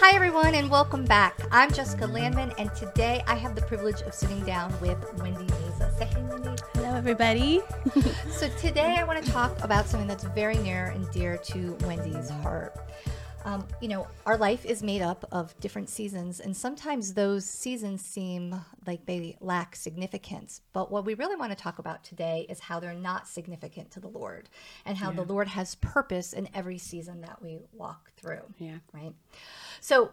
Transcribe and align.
Hi, 0.00 0.14
everyone, 0.14 0.54
and 0.54 0.70
welcome 0.70 1.04
back. 1.04 1.36
I'm 1.50 1.72
Jessica 1.72 2.06
Landman, 2.06 2.52
and 2.56 2.72
today 2.72 3.24
I 3.26 3.34
have 3.34 3.56
the 3.56 3.62
privilege 3.62 4.00
of 4.02 4.14
sitting 4.14 4.38
down 4.44 4.72
with 4.80 4.96
Wendy 5.20 5.44
Meza. 5.44 5.98
Say 5.98 6.04
hey, 6.04 6.22
Wendy. 6.22 6.62
Hello, 6.74 6.94
everybody. 6.94 7.62
so, 8.30 8.48
today 8.60 8.96
I 8.96 9.02
want 9.02 9.24
to 9.24 9.32
talk 9.32 9.58
about 9.60 9.88
something 9.88 10.06
that's 10.06 10.22
very 10.22 10.56
near 10.58 10.86
and 10.86 11.10
dear 11.10 11.36
to 11.36 11.76
Wendy's 11.80 12.30
heart. 12.30 12.76
Um, 13.48 13.66
you 13.80 13.88
know, 13.88 14.06
our 14.26 14.36
life 14.36 14.66
is 14.66 14.82
made 14.82 15.00
up 15.00 15.24
of 15.32 15.58
different 15.58 15.88
seasons, 15.88 16.38
and 16.38 16.54
sometimes 16.54 17.14
those 17.14 17.46
seasons 17.46 18.04
seem 18.04 18.54
like 18.86 19.06
they 19.06 19.38
lack 19.40 19.74
significance. 19.74 20.60
But 20.74 20.92
what 20.92 21.06
we 21.06 21.14
really 21.14 21.34
want 21.34 21.52
to 21.52 21.56
talk 21.56 21.78
about 21.78 22.04
today 22.04 22.44
is 22.50 22.60
how 22.60 22.78
they're 22.78 22.92
not 22.92 23.26
significant 23.26 23.90
to 23.92 24.00
the 24.00 24.08
Lord 24.08 24.50
and 24.84 24.98
how 24.98 25.08
yeah. 25.08 25.16
the 25.16 25.22
Lord 25.22 25.48
has 25.48 25.76
purpose 25.76 26.34
in 26.34 26.46
every 26.52 26.76
season 26.76 27.22
that 27.22 27.40
we 27.40 27.58
walk 27.72 28.12
through. 28.18 28.42
Yeah. 28.58 28.80
Right. 28.92 29.14
So, 29.80 30.10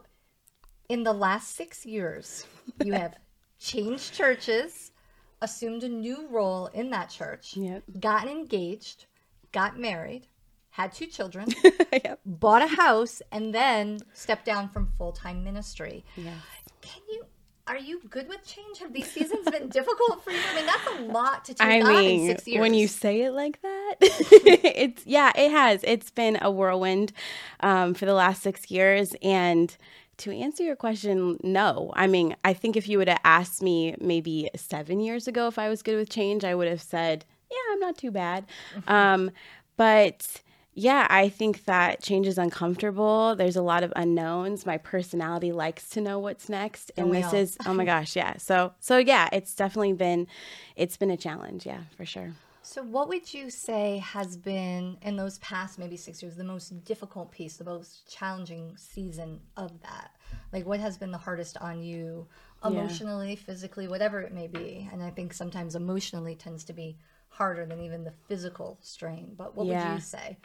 in 0.87 1.03
the 1.03 1.11
last 1.11 1.57
six 1.57 1.85
years, 1.85 2.47
you 2.85 2.93
have 2.93 3.17
changed 3.59 4.13
churches, 4.13 4.93
assumed 5.41 5.83
a 5.83 5.89
new 5.89 6.25
role 6.29 6.67
in 6.67 6.89
that 6.91 7.09
church, 7.09 7.57
yep. 7.57 7.83
gotten 7.99 8.29
engaged, 8.29 9.07
got 9.51 9.77
married, 9.77 10.27
had 10.75 10.91
two 10.91 11.05
children, 11.05 11.47
yep. 11.93 12.19
bought 12.25 12.61
a 12.61 12.67
house, 12.67 13.21
and 13.31 13.55
then 13.55 13.99
stepped 14.11 14.43
down 14.43 14.67
from 14.67 14.89
full 14.97 15.13
time 15.13 15.41
ministry. 15.41 16.03
Yeah. 16.17 16.33
Can 16.81 17.01
you? 17.09 17.25
Are 17.65 17.77
you 17.77 18.01
good 18.09 18.27
with 18.27 18.45
change? 18.45 18.79
Have 18.79 18.93
these 18.93 19.09
seasons 19.09 19.49
been 19.49 19.69
difficult 19.69 20.23
for 20.23 20.31
you? 20.31 20.37
I 20.51 20.55
mean, 20.55 20.65
that's 20.65 20.87
a 20.99 21.01
lot 21.03 21.45
to 21.45 21.53
take 21.53 21.65
I 21.65 21.81
on 21.81 21.87
mean, 21.87 22.21
in 22.21 22.27
six 22.27 22.47
years. 22.47 22.59
When 22.59 22.73
you 22.73 22.89
say 22.89 23.21
it 23.21 23.31
like 23.31 23.61
that, 23.61 23.95
it's 24.01 25.05
yeah, 25.05 25.31
it 25.33 25.49
has. 25.49 25.79
It's 25.85 26.11
been 26.11 26.37
a 26.41 26.51
whirlwind 26.51 27.13
um, 27.61 27.93
for 27.93 28.05
the 28.05 28.13
last 28.13 28.43
six 28.43 28.69
years, 28.69 29.15
and 29.21 29.75
to 30.17 30.31
answer 30.31 30.63
your 30.63 30.75
question, 30.75 31.37
no. 31.41 31.93
I 31.95 32.07
mean, 32.07 32.35
I 32.43 32.53
think 32.53 32.75
if 32.75 32.89
you 32.89 32.97
would 32.97 33.07
have 33.07 33.21
asked 33.23 33.63
me 33.63 33.95
maybe 34.01 34.49
seven 34.57 34.99
years 34.99 35.27
ago 35.29 35.47
if 35.47 35.57
I 35.57 35.69
was 35.69 35.81
good 35.81 35.95
with 35.95 36.09
change, 36.09 36.43
I 36.43 36.53
would 36.53 36.67
have 36.67 36.81
said, 36.81 37.23
yeah, 37.49 37.57
I'm 37.71 37.79
not 37.79 37.97
too 37.97 38.11
bad. 38.11 38.45
Mm-hmm. 38.75 38.91
Um, 38.91 39.31
but 39.77 40.41
yeah, 40.75 41.07
I 41.09 41.29
think 41.29 41.65
that 41.65 42.01
change 42.01 42.27
is 42.27 42.37
uncomfortable. 42.37 43.35
There's 43.35 43.55
a 43.55 43.61
lot 43.61 43.83
of 43.83 43.93
unknowns. 43.95 44.65
My 44.65 44.77
personality 44.77 45.53
likes 45.53 45.89
to 45.91 46.01
know 46.01 46.19
what's 46.19 46.49
next, 46.49 46.91
oh, 46.97 47.03
and 47.03 47.15
this 47.15 47.27
all. 47.27 47.35
is 47.35 47.57
oh 47.65 47.73
my 47.73 47.85
gosh, 47.85 48.15
yeah. 48.15 48.37
So 48.37 48.73
so 48.79 48.97
yeah, 48.97 49.29
it's 49.31 49.55
definitely 49.55 49.93
been 49.93 50.27
it's 50.75 50.97
been 50.97 51.09
a 51.11 51.17
challenge, 51.17 51.65
yeah, 51.65 51.83
for 51.95 52.05
sure. 52.05 52.33
So, 52.61 52.81
what 52.81 53.09
would 53.09 53.31
you 53.31 53.51
say 53.51 53.99
has 53.99 54.35
been 54.35 54.97
in 55.03 55.15
those 55.15 55.37
past 55.37 55.77
maybe 55.77 55.95
six 55.95 56.23
years 56.23 56.35
the 56.35 56.43
most 56.43 56.83
difficult 56.83 57.31
piece, 57.31 57.57
the 57.57 57.63
most 57.63 58.11
challenging 58.11 58.73
season 58.75 59.39
of 59.55 59.79
that? 59.83 60.09
Like, 60.51 60.65
what 60.65 60.79
has 60.79 60.97
been 60.97 61.11
the 61.11 61.17
hardest 61.19 61.57
on 61.57 61.83
you 61.83 62.27
emotionally, 62.65 63.29
yeah. 63.29 63.35
physically, 63.35 63.87
whatever 63.87 64.19
it 64.19 64.33
may 64.33 64.47
be? 64.47 64.89
And 64.91 65.03
I 65.03 65.11
think 65.11 65.31
sometimes 65.31 65.75
emotionally 65.75 66.33
tends 66.33 66.63
to 66.63 66.73
be 66.73 66.97
harder 67.29 67.67
than 67.67 67.81
even 67.81 68.03
the 68.03 68.13
physical 68.27 68.79
strain. 68.81 69.35
But 69.37 69.55
what 69.55 69.67
yeah. 69.67 69.89
would 69.89 69.95
you 69.97 70.01
say? 70.01 70.37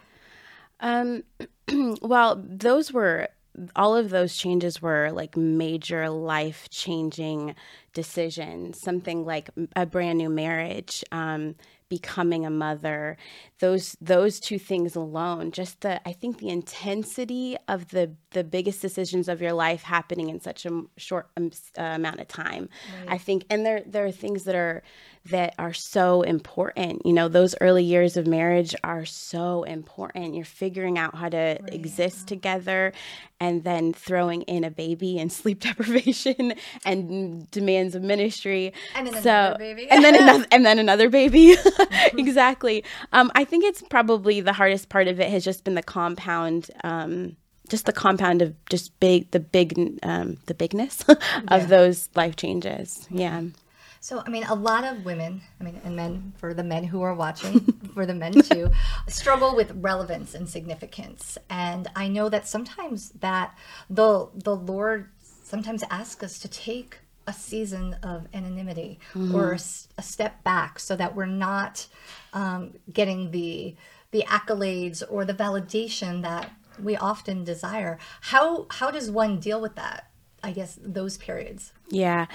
Um, 0.81 1.25
well, 2.03 2.43
those 2.45 2.93
were 2.93 3.29
all 3.77 3.97
of 3.97 4.11
those 4.11 4.37
changes 4.37 4.81
were 4.81 5.11
like 5.13 5.37
major 5.37 6.09
life 6.09 6.69
changing 6.71 7.55
decisions. 7.93 8.81
Something 8.81 9.25
like 9.25 9.51
a 9.77 9.87
brand 9.87 10.19
new 10.19 10.31
marriage, 10.31 11.05
um, 11.13 11.57
becoming 11.91 12.47
a 12.47 12.51
mother 12.51 13.17
those 13.59 13.97
those 14.01 14.39
two 14.39 14.61
things 14.61 14.95
alone 14.95 15.51
just 15.51 15.81
the 15.81 16.01
i 16.09 16.13
think 16.13 16.39
the 16.39 16.49
intensity 16.49 17.57
of 17.67 17.89
the 17.89 18.15
the 18.31 18.45
biggest 18.45 18.81
decisions 18.81 19.29
of 19.29 19.43
your 19.43 19.53
life 19.53 19.83
happening 19.83 20.31
in 20.31 20.41
such 20.41 20.65
a 20.65 20.83
short 20.97 21.29
um, 21.37 21.51
uh, 21.77 21.83
amount 21.83 22.21
of 22.21 22.29
time 22.29 22.69
right. 23.01 23.15
i 23.15 23.19
think 23.19 23.45
and 23.51 23.67
there 23.67 23.83
there 23.85 24.07
are 24.07 24.13
things 24.13 24.45
that 24.45 24.55
are 24.55 24.85
that 25.27 25.55
are 25.59 25.73
so 25.73 26.23
important 26.23 27.05
you 27.05 27.13
know 27.13 27.29
those 27.29 27.55
early 27.61 27.85
years 27.85 28.17
of 28.17 28.27
marriage 28.27 28.75
are 28.83 29.05
so 29.05 29.63
important 29.65 30.35
you're 30.35 30.45
figuring 30.45 30.99
out 30.99 31.15
how 31.15 31.29
to 31.29 31.59
right. 31.61 31.75
exist 31.75 32.27
together 32.27 32.93
and 33.39 33.65
then 33.65 33.93
throwing 33.93 34.43
in 34.43 34.65
a 34.65 34.71
baby 34.71 35.19
and 35.19 35.33
sleep 35.41 35.61
deprivation 35.61 36.55
and 36.85 37.51
demands 37.51 37.95
of 37.95 38.03
ministry 38.03 38.73
and 38.95 39.09
then 39.09 39.23
so, 39.23 39.31
another 39.31 39.59
baby 39.59 39.91
and 39.91 40.05
then 40.05 40.15
another 40.15 40.47
and 40.53 40.67
then 40.67 40.79
another 40.79 41.09
baby 41.09 41.57
exactly. 42.19 42.85
Um, 43.13 43.31
I 43.35 43.45
think 43.45 43.65
it's 43.65 43.83
probably 43.83 44.41
the 44.41 44.53
hardest 44.53 44.89
part 44.89 45.09
of 45.09 45.21
it 45.21 45.31
has 45.31 45.45
just 45.45 45.65
been 45.65 45.75
the 45.75 45.83
compound. 45.83 46.71
Um, 46.85 47.37
just 47.69 47.87
the 47.87 47.93
compound 47.93 48.43
of 48.43 48.53
just 48.67 48.99
big 48.99 49.31
the 49.31 49.39
big 49.39 50.01
um, 50.03 50.39
the 50.47 50.55
bigness 50.55 51.05
of 51.09 51.19
yeah. 51.49 51.65
those 51.67 52.09
life 52.17 52.35
changes 52.35 53.07
yeah 53.11 53.43
so 54.01 54.23
i 54.27 54.31
mean 54.31 54.45
a 54.45 54.55
lot 54.55 54.85
of 54.85 55.05
women 55.05 55.43
i 55.61 55.65
mean 55.65 55.81
and 55.85 55.95
men 55.95 56.33
for 56.37 56.55
the 56.55 56.65
men 56.65 56.85
who 56.85 57.03
are 57.03 57.15
watching 57.15 57.61
for 57.95 58.07
the 58.07 58.15
men 58.15 58.33
too 58.33 58.71
struggle 59.09 59.55
with 59.55 59.71
relevance 59.77 60.35
and 60.35 60.49
significance. 60.49 61.39
And 61.49 61.89
i 61.95 62.09
know 62.09 62.29
that 62.29 62.49
sometimes 62.49 63.11
that 63.21 63.57
the 63.89 64.29
the 64.35 64.57
lord 64.57 65.11
sometimes 65.23 65.85
asks 65.91 66.23
us 66.23 66.39
to 66.39 66.49
take 66.49 66.99
a 67.27 67.33
season 67.33 67.95
of 68.03 68.27
anonymity 68.33 68.99
mm-hmm. 69.13 69.35
or 69.35 69.53
a, 69.53 69.61
a, 69.99 70.03
step 70.03 70.43
back 70.43 70.79
so 70.79 70.97
that 70.97 71.15
we're 71.15 71.27
not 71.27 71.87
um, 72.33 72.73
getting 72.93 73.31
the 73.31 73.77
the 74.11 74.25
accolades 74.27 75.03
or 75.09 75.25
the 75.25 75.35
validation 75.35 76.23
that 76.23 76.51
we 76.83 76.97
often 76.97 77.45
desire. 77.45 77.99
How 78.23 78.67
how 78.71 78.91
does 78.91 79.11
one 79.11 79.39
deal 79.39 79.61
with 79.61 79.77
that 79.77 80.11
i 80.43 80.51
guess 80.53 80.79
those 80.83 81.19
periods 81.19 81.73
yeah 81.91 82.27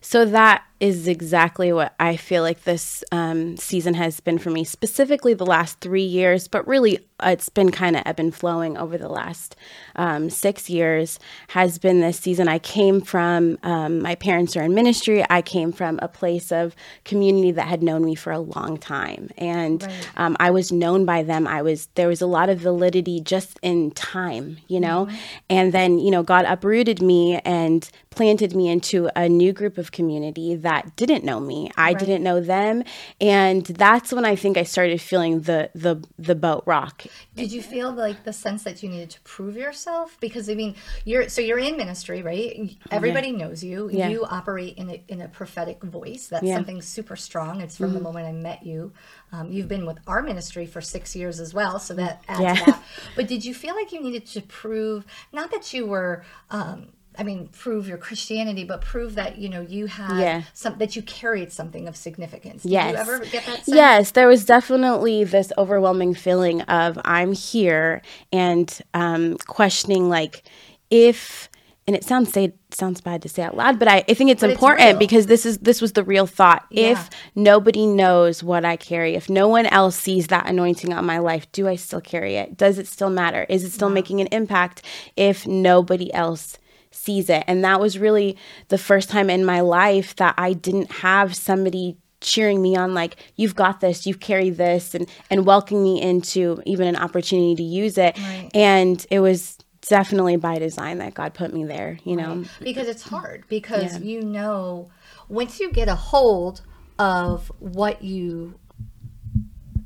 so 0.00 0.24
that 0.24 0.64
is 0.80 1.06
exactly 1.06 1.74
what 1.74 1.94
I 2.00 2.16
feel 2.16 2.42
like 2.42 2.64
this 2.64 3.04
um, 3.12 3.58
season 3.58 3.92
has 3.94 4.18
been 4.18 4.38
for 4.38 4.48
me, 4.48 4.64
specifically 4.64 5.34
the 5.34 5.44
last 5.44 5.78
three 5.80 6.02
years, 6.02 6.48
but 6.48 6.66
really 6.66 7.00
it's 7.22 7.50
been 7.50 7.70
kind 7.70 7.96
of 7.96 8.02
ebb 8.06 8.18
and 8.18 8.34
flowing 8.34 8.78
over 8.78 8.96
the 8.96 9.10
last 9.10 9.56
um, 9.96 10.30
six 10.30 10.70
years. 10.70 11.18
Has 11.48 11.78
been 11.78 12.00
this 12.00 12.18
season. 12.18 12.48
I 12.48 12.58
came 12.58 13.02
from, 13.02 13.58
um, 13.62 14.00
my 14.00 14.14
parents 14.14 14.56
are 14.56 14.62
in 14.62 14.74
ministry. 14.74 15.22
I 15.28 15.42
came 15.42 15.70
from 15.70 15.98
a 16.00 16.08
place 16.08 16.50
of 16.50 16.74
community 17.04 17.52
that 17.52 17.68
had 17.68 17.82
known 17.82 18.02
me 18.06 18.14
for 18.14 18.32
a 18.32 18.38
long 18.38 18.78
time. 18.78 19.28
And 19.36 19.82
right. 19.82 20.08
Um, 20.16 20.34
I 20.40 20.50
was 20.50 20.72
known 20.72 21.04
by 21.04 21.22
them. 21.22 21.46
I 21.46 21.60
was, 21.60 21.88
there 21.94 22.08
was 22.08 22.22
a 22.22 22.26
lot 22.26 22.48
of 22.48 22.58
validity 22.58 23.20
just 23.20 23.58
in 23.60 23.90
time, 23.90 24.56
you 24.66 24.80
know? 24.80 25.04
Mm-hmm. 25.06 25.16
And 25.50 25.72
then, 25.74 25.98
you 25.98 26.10
know, 26.10 26.22
God 26.22 26.46
uprooted 26.46 27.02
me 27.02 27.38
and 27.44 27.90
planted 28.10 28.56
me 28.56 28.68
into 28.68 29.08
a 29.14 29.28
new 29.28 29.52
group 29.52 29.78
of 29.78 29.92
community 29.92 30.56
that 30.56 30.96
didn't 30.96 31.24
know 31.24 31.38
me. 31.38 31.70
I 31.76 31.90
right. 31.90 31.98
didn't 31.98 32.24
know 32.24 32.40
them, 32.40 32.82
and 33.20 33.64
that's 33.64 34.12
when 34.12 34.24
I 34.24 34.34
think 34.34 34.56
I 34.56 34.64
started 34.64 35.00
feeling 35.00 35.42
the 35.42 35.70
the 35.74 36.04
the 36.18 36.34
boat 36.34 36.64
rock. 36.66 37.04
Did 37.36 37.52
you 37.52 37.62
feel 37.62 37.92
like 37.92 38.24
the 38.24 38.32
sense 38.32 38.64
that 38.64 38.82
you 38.82 38.88
needed 38.88 39.10
to 39.10 39.20
prove 39.20 39.56
yourself? 39.56 40.16
Because 40.20 40.50
I 40.50 40.54
mean, 40.54 40.74
you're 41.04 41.28
so 41.28 41.40
you're 41.40 41.58
in 41.58 41.76
ministry, 41.76 42.22
right? 42.22 42.76
Everybody 42.90 43.28
yeah. 43.28 43.36
knows 43.36 43.62
you. 43.62 43.88
Yeah. 43.92 44.08
You 44.08 44.24
operate 44.24 44.76
in 44.76 44.90
a 44.90 45.02
in 45.08 45.20
a 45.20 45.28
prophetic 45.28 45.82
voice. 45.82 46.26
That's 46.26 46.44
yeah. 46.44 46.56
something 46.56 46.82
super 46.82 47.16
strong. 47.16 47.60
It's 47.60 47.76
from 47.76 47.86
mm-hmm. 47.86 47.94
the 47.94 48.00
moment 48.00 48.26
I 48.26 48.32
met 48.32 48.66
you. 48.66 48.92
Um, 49.32 49.52
you've 49.52 49.68
been 49.68 49.86
with 49.86 49.98
our 50.08 50.22
ministry 50.22 50.66
for 50.66 50.80
six 50.80 51.14
years 51.14 51.38
as 51.38 51.54
well, 51.54 51.78
so 51.78 51.94
that 51.94 52.24
adds 52.26 52.40
yeah. 52.40 52.54
that. 52.66 52.82
But 53.14 53.28
did 53.28 53.44
you 53.44 53.54
feel 53.54 53.76
like 53.76 53.92
you 53.92 54.02
needed 54.02 54.26
to 54.26 54.40
prove 54.40 55.06
not 55.32 55.52
that 55.52 55.72
you 55.72 55.86
were 55.86 56.24
um, 56.50 56.88
I 57.18 57.22
mean, 57.22 57.48
prove 57.48 57.88
your 57.88 57.98
Christianity, 57.98 58.64
but 58.64 58.80
prove 58.80 59.16
that 59.16 59.38
you 59.38 59.48
know 59.48 59.60
you 59.60 59.86
had 59.86 60.18
yeah. 60.18 60.42
some 60.54 60.78
that 60.78 60.96
you 60.96 61.02
carried 61.02 61.52
something 61.52 61.88
of 61.88 61.96
significance. 61.96 62.62
Did 62.62 62.72
yes. 62.72 62.92
you 62.92 62.96
ever 62.98 63.18
get 63.24 63.46
that? 63.46 63.64
Sense? 63.64 63.68
Yes, 63.68 64.10
there 64.12 64.28
was 64.28 64.44
definitely 64.44 65.24
this 65.24 65.52
overwhelming 65.58 66.14
feeling 66.14 66.62
of 66.62 66.98
I'm 67.04 67.32
here 67.32 68.02
and 68.32 68.80
um, 68.94 69.36
questioning 69.38 70.08
like 70.08 70.44
if 70.90 71.48
and 71.86 71.96
it 71.96 72.04
sounds 72.04 72.32
say 72.32 72.52
sounds 72.70 73.00
bad 73.00 73.20
to 73.22 73.28
say 73.28 73.42
out 73.42 73.56
loud, 73.56 73.80
but 73.80 73.88
I, 73.88 74.04
I 74.08 74.14
think 74.14 74.30
it's 74.30 74.42
but 74.42 74.50
important 74.50 74.90
it's 74.90 74.98
because 75.00 75.26
this 75.26 75.44
is 75.44 75.58
this 75.58 75.80
was 75.80 75.92
the 75.92 76.04
real 76.04 76.26
thought. 76.26 76.64
Yeah. 76.70 76.92
If 76.92 77.10
nobody 77.34 77.84
knows 77.84 78.44
what 78.44 78.64
I 78.64 78.76
carry, 78.76 79.16
if 79.16 79.28
no 79.28 79.48
one 79.48 79.66
else 79.66 79.96
sees 79.96 80.28
that 80.28 80.46
anointing 80.46 80.92
on 80.92 81.04
my 81.04 81.18
life, 81.18 81.50
do 81.50 81.66
I 81.66 81.74
still 81.74 82.00
carry 82.00 82.36
it? 82.36 82.56
Does 82.56 82.78
it 82.78 82.86
still 82.86 83.10
matter? 83.10 83.44
Is 83.48 83.64
it 83.64 83.72
still 83.72 83.88
wow. 83.88 83.94
making 83.94 84.20
an 84.20 84.28
impact 84.28 84.82
if 85.16 85.48
nobody 85.48 86.14
else 86.14 86.58
sees 86.90 87.30
it. 87.30 87.44
And 87.46 87.64
that 87.64 87.80
was 87.80 87.98
really 87.98 88.36
the 88.68 88.78
first 88.78 89.08
time 89.08 89.30
in 89.30 89.44
my 89.44 89.60
life 89.60 90.16
that 90.16 90.34
I 90.36 90.52
didn't 90.52 90.90
have 90.92 91.34
somebody 91.34 91.96
cheering 92.20 92.60
me 92.60 92.76
on 92.76 92.92
like 92.92 93.16
you've 93.36 93.56
got 93.56 93.80
this 93.80 94.06
you've 94.06 94.20
carried 94.20 94.58
this 94.58 94.94
and 94.94 95.08
and 95.30 95.46
welcoming 95.46 95.82
me 95.82 96.02
into 96.02 96.60
even 96.66 96.86
an 96.86 96.94
opportunity 96.94 97.54
to 97.54 97.62
use 97.62 97.96
it 97.96 98.14
right. 98.18 98.50
and 98.52 99.06
it 99.10 99.20
was 99.20 99.56
definitely 99.88 100.36
by 100.36 100.58
design 100.58 100.98
that 100.98 101.14
god 101.14 101.32
put 101.32 101.54
me 101.54 101.64
there 101.64 101.98
you 102.04 102.14
know 102.14 102.34
right. 102.34 102.48
because 102.60 102.88
it's 102.88 103.02
hard 103.02 103.42
because 103.48 103.94
yeah. 103.94 104.00
you 104.00 104.20
know 104.20 104.90
once 105.30 105.58
you 105.58 105.72
get 105.72 105.88
a 105.88 105.94
hold 105.94 106.60
of 106.98 107.50
what 107.58 108.02
you 108.02 108.59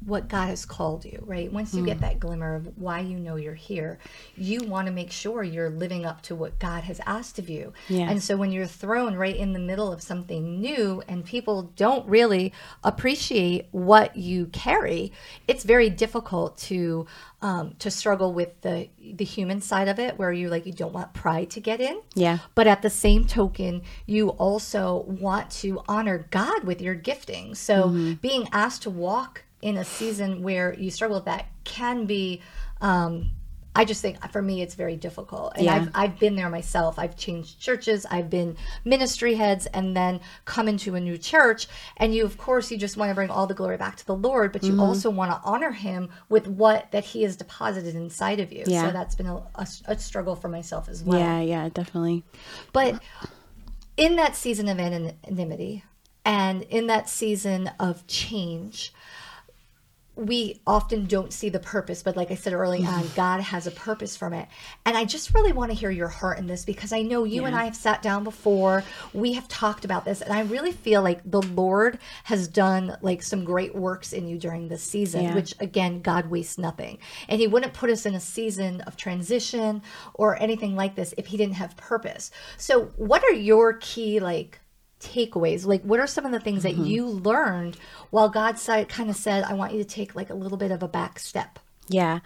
what 0.06 0.28
God 0.28 0.48
has 0.48 0.66
called 0.66 1.04
you, 1.04 1.22
right? 1.26 1.52
Once 1.52 1.74
you 1.74 1.82
mm. 1.82 1.86
get 1.86 2.00
that 2.00 2.20
glimmer 2.20 2.56
of 2.56 2.76
why 2.76 3.00
you 3.00 3.18
know 3.18 3.36
you're 3.36 3.54
here, 3.54 3.98
you 4.36 4.62
want 4.64 4.86
to 4.86 4.92
make 4.92 5.10
sure 5.10 5.42
you're 5.42 5.70
living 5.70 6.04
up 6.04 6.20
to 6.22 6.34
what 6.34 6.58
God 6.58 6.84
has 6.84 7.00
asked 7.06 7.38
of 7.38 7.48
you. 7.48 7.72
Yeah. 7.88 8.10
And 8.10 8.22
so 8.22 8.36
when 8.36 8.52
you're 8.52 8.66
thrown 8.66 9.14
right 9.14 9.36
in 9.36 9.52
the 9.52 9.58
middle 9.58 9.92
of 9.92 10.02
something 10.02 10.60
new 10.60 11.02
and 11.08 11.24
people 11.24 11.72
don't 11.76 12.06
really 12.08 12.52
appreciate 12.82 13.68
what 13.70 14.16
you 14.16 14.46
carry, 14.46 15.12
it's 15.48 15.64
very 15.64 15.88
difficult 15.90 16.58
to 16.58 17.06
um, 17.40 17.74
to 17.78 17.90
struggle 17.90 18.32
with 18.32 18.58
the 18.62 18.88
the 18.98 19.24
human 19.24 19.60
side 19.60 19.88
of 19.88 19.98
it, 19.98 20.18
where 20.18 20.32
you 20.32 20.48
like 20.48 20.64
you 20.64 20.72
don't 20.72 20.94
want 20.94 21.12
pride 21.12 21.50
to 21.50 21.60
get 21.60 21.80
in. 21.80 22.00
Yeah. 22.14 22.38
But 22.54 22.66
at 22.66 22.80
the 22.80 22.88
same 22.88 23.26
token, 23.26 23.82
you 24.06 24.30
also 24.30 25.04
want 25.06 25.50
to 25.62 25.82
honor 25.86 26.26
God 26.30 26.64
with 26.64 26.80
your 26.80 26.94
gifting. 26.94 27.54
So 27.54 27.84
mm-hmm. 27.84 28.12
being 28.14 28.48
asked 28.50 28.82
to 28.82 28.90
walk 28.90 29.44
in 29.64 29.78
a 29.78 29.84
season 29.84 30.43
where 30.43 30.75
you 30.75 30.90
struggle 30.90 31.16
with 31.16 31.25
that 31.25 31.46
can 31.64 32.05
be 32.05 32.43
um, 32.82 33.31
I 33.75 33.84
just 33.87 34.02
think 34.02 34.31
for 34.31 34.43
me 34.43 34.61
it's 34.62 34.75
very 34.75 34.94
difficult. 34.94 35.55
And 35.56 35.64
yeah. 35.64 35.75
I've 35.75 35.90
I've 35.94 36.19
been 36.20 36.37
there 36.37 36.50
myself. 36.50 36.99
I've 36.99 37.16
changed 37.16 37.58
churches, 37.58 38.06
I've 38.08 38.28
been 38.28 38.56
ministry 38.84 39.34
heads 39.34 39.64
and 39.66 39.96
then 39.96 40.20
come 40.44 40.69
into 40.69 40.94
a 40.94 41.00
new 41.00 41.16
church 41.16 41.66
and 41.96 42.14
you 42.14 42.25
of 42.26 42.37
course 42.37 42.70
you 42.70 42.76
just 42.76 42.99
want 42.99 43.08
to 43.08 43.14
bring 43.14 43.31
all 43.31 43.46
the 43.46 43.55
glory 43.55 43.78
back 43.78 43.96
to 43.96 44.06
the 44.06 44.14
Lord, 44.14 44.52
but 44.52 44.62
you 44.62 44.72
mm-hmm. 44.72 44.81
also 44.81 45.08
want 45.08 45.32
to 45.32 45.40
honor 45.43 45.72
him 45.72 46.11
with 46.28 46.46
what 46.46 46.93
that 46.93 47.05
he 47.05 47.22
has 47.22 47.34
deposited 47.34 47.94
inside 47.94 48.40
of 48.40 48.52
you. 48.52 48.64
Yeah. 48.66 48.87
So 48.87 48.93
that's 48.93 49.14
been 49.14 49.26
a, 49.26 49.37
a, 49.55 49.66
a 49.87 49.99
struggle 49.99 50.37
for 50.37 50.49
myself 50.49 50.90
as 50.90 51.02
well. 51.02 51.19
Yeah, 51.19 51.40
yeah, 51.40 51.69
definitely. 51.70 52.22
But 52.75 53.02
in 53.96 54.16
that 54.16 54.37
season 54.37 54.69
of 54.69 54.78
anonymity 54.78 55.84
and 56.25 56.62
in 56.64 56.87
that 56.88 57.08
season 57.08 57.70
of 57.81 58.06
change, 58.06 58.93
we 60.16 60.61
often 60.66 61.06
don't 61.06 61.32
see 61.32 61.49
the 61.49 61.58
purpose, 61.58 62.02
but 62.02 62.16
like 62.16 62.31
I 62.31 62.37
said 62.37 62.52
early 62.52 62.84
on, 62.84 63.02
mm-hmm. 63.02 63.16
God 63.16 63.40
has 63.40 63.66
a 63.66 63.72
purpose 63.72 64.16
from 64.16 64.32
it. 64.32 64.49
And 64.87 64.96
I 64.96 65.05
just 65.05 65.34
really 65.34 65.52
want 65.52 65.72
to 65.72 65.76
hear 65.76 65.90
your 65.90 66.08
heart 66.08 66.38
in 66.38 66.46
this 66.46 66.64
because 66.64 66.93
I 66.93 67.02
know 67.02 67.25
you 67.25 67.43
yeah. 67.43 67.49
and 67.49 67.56
I 67.56 67.64
have 67.64 67.75
sat 67.75 68.00
down 68.00 68.22
before. 68.22 68.84
We 69.12 69.32
have 69.32 69.49
talked 69.49 69.84
about 69.84 70.05
this, 70.05 70.20
and 70.20 70.32
I 70.32 70.43
really 70.43 70.72
feel 70.72 71.02
like 71.02 71.20
the 71.28 71.43
Lord 71.43 71.99
has 72.25 72.46
done 72.46 72.96
like 73.02 73.22
some 73.22 73.44
great 73.44 73.75
works 73.75 74.12
in 74.12 74.28
you 74.28 74.38
during 74.38 74.69
this 74.69 74.84
season, 74.84 75.25
yeah. 75.25 75.34
which 75.34 75.55
again, 75.58 76.00
God 76.00 76.26
wastes 76.31 76.58
nothing. 76.58 76.99
And 77.28 77.40
He 77.40 77.49
wouldn't 77.49 77.75
put 77.75 77.90
us 77.90 78.06
in 78.06 78.14
a 78.14 78.20
season 78.20 78.82
of 78.82 78.96
transition 78.96 79.82
or 80.14 80.40
anything 80.40 80.76
like 80.76 80.94
this 80.94 81.12
if 81.19 81.26
He 81.26 81.37
didn't 81.37 81.55
have 81.55 81.76
purpose. 81.76 82.31
So, 82.56 82.93
what 82.96 83.25
are 83.25 83.32
your 83.32 83.75
key 83.75 84.20
like 84.20 84.61
takeaways? 85.04 85.66
Like, 85.66 85.82
what 85.82 86.00
are 86.00 86.06
some 86.06 86.24
of 86.24 86.32
the 86.32 86.40
things 86.40 86.64
mm-hmm. 86.64 86.82
that 86.82 86.88
you 86.88 87.06
learned 87.06 87.76
while 88.10 88.28
God 88.28 88.58
said, 88.58 88.88
kind 88.88 89.10
of 89.10 89.16
said, 89.16 89.44
I 89.44 89.54
want 89.54 89.72
you 89.72 89.78
to 89.78 89.88
take 89.88 90.14
like 90.14 90.30
a 90.30 90.34
little 90.34 90.58
bit 90.58 90.70
of 90.70 90.82
a 90.82 90.88
back 90.88 91.18
step? 91.18 91.58
Yeah. 91.88 92.20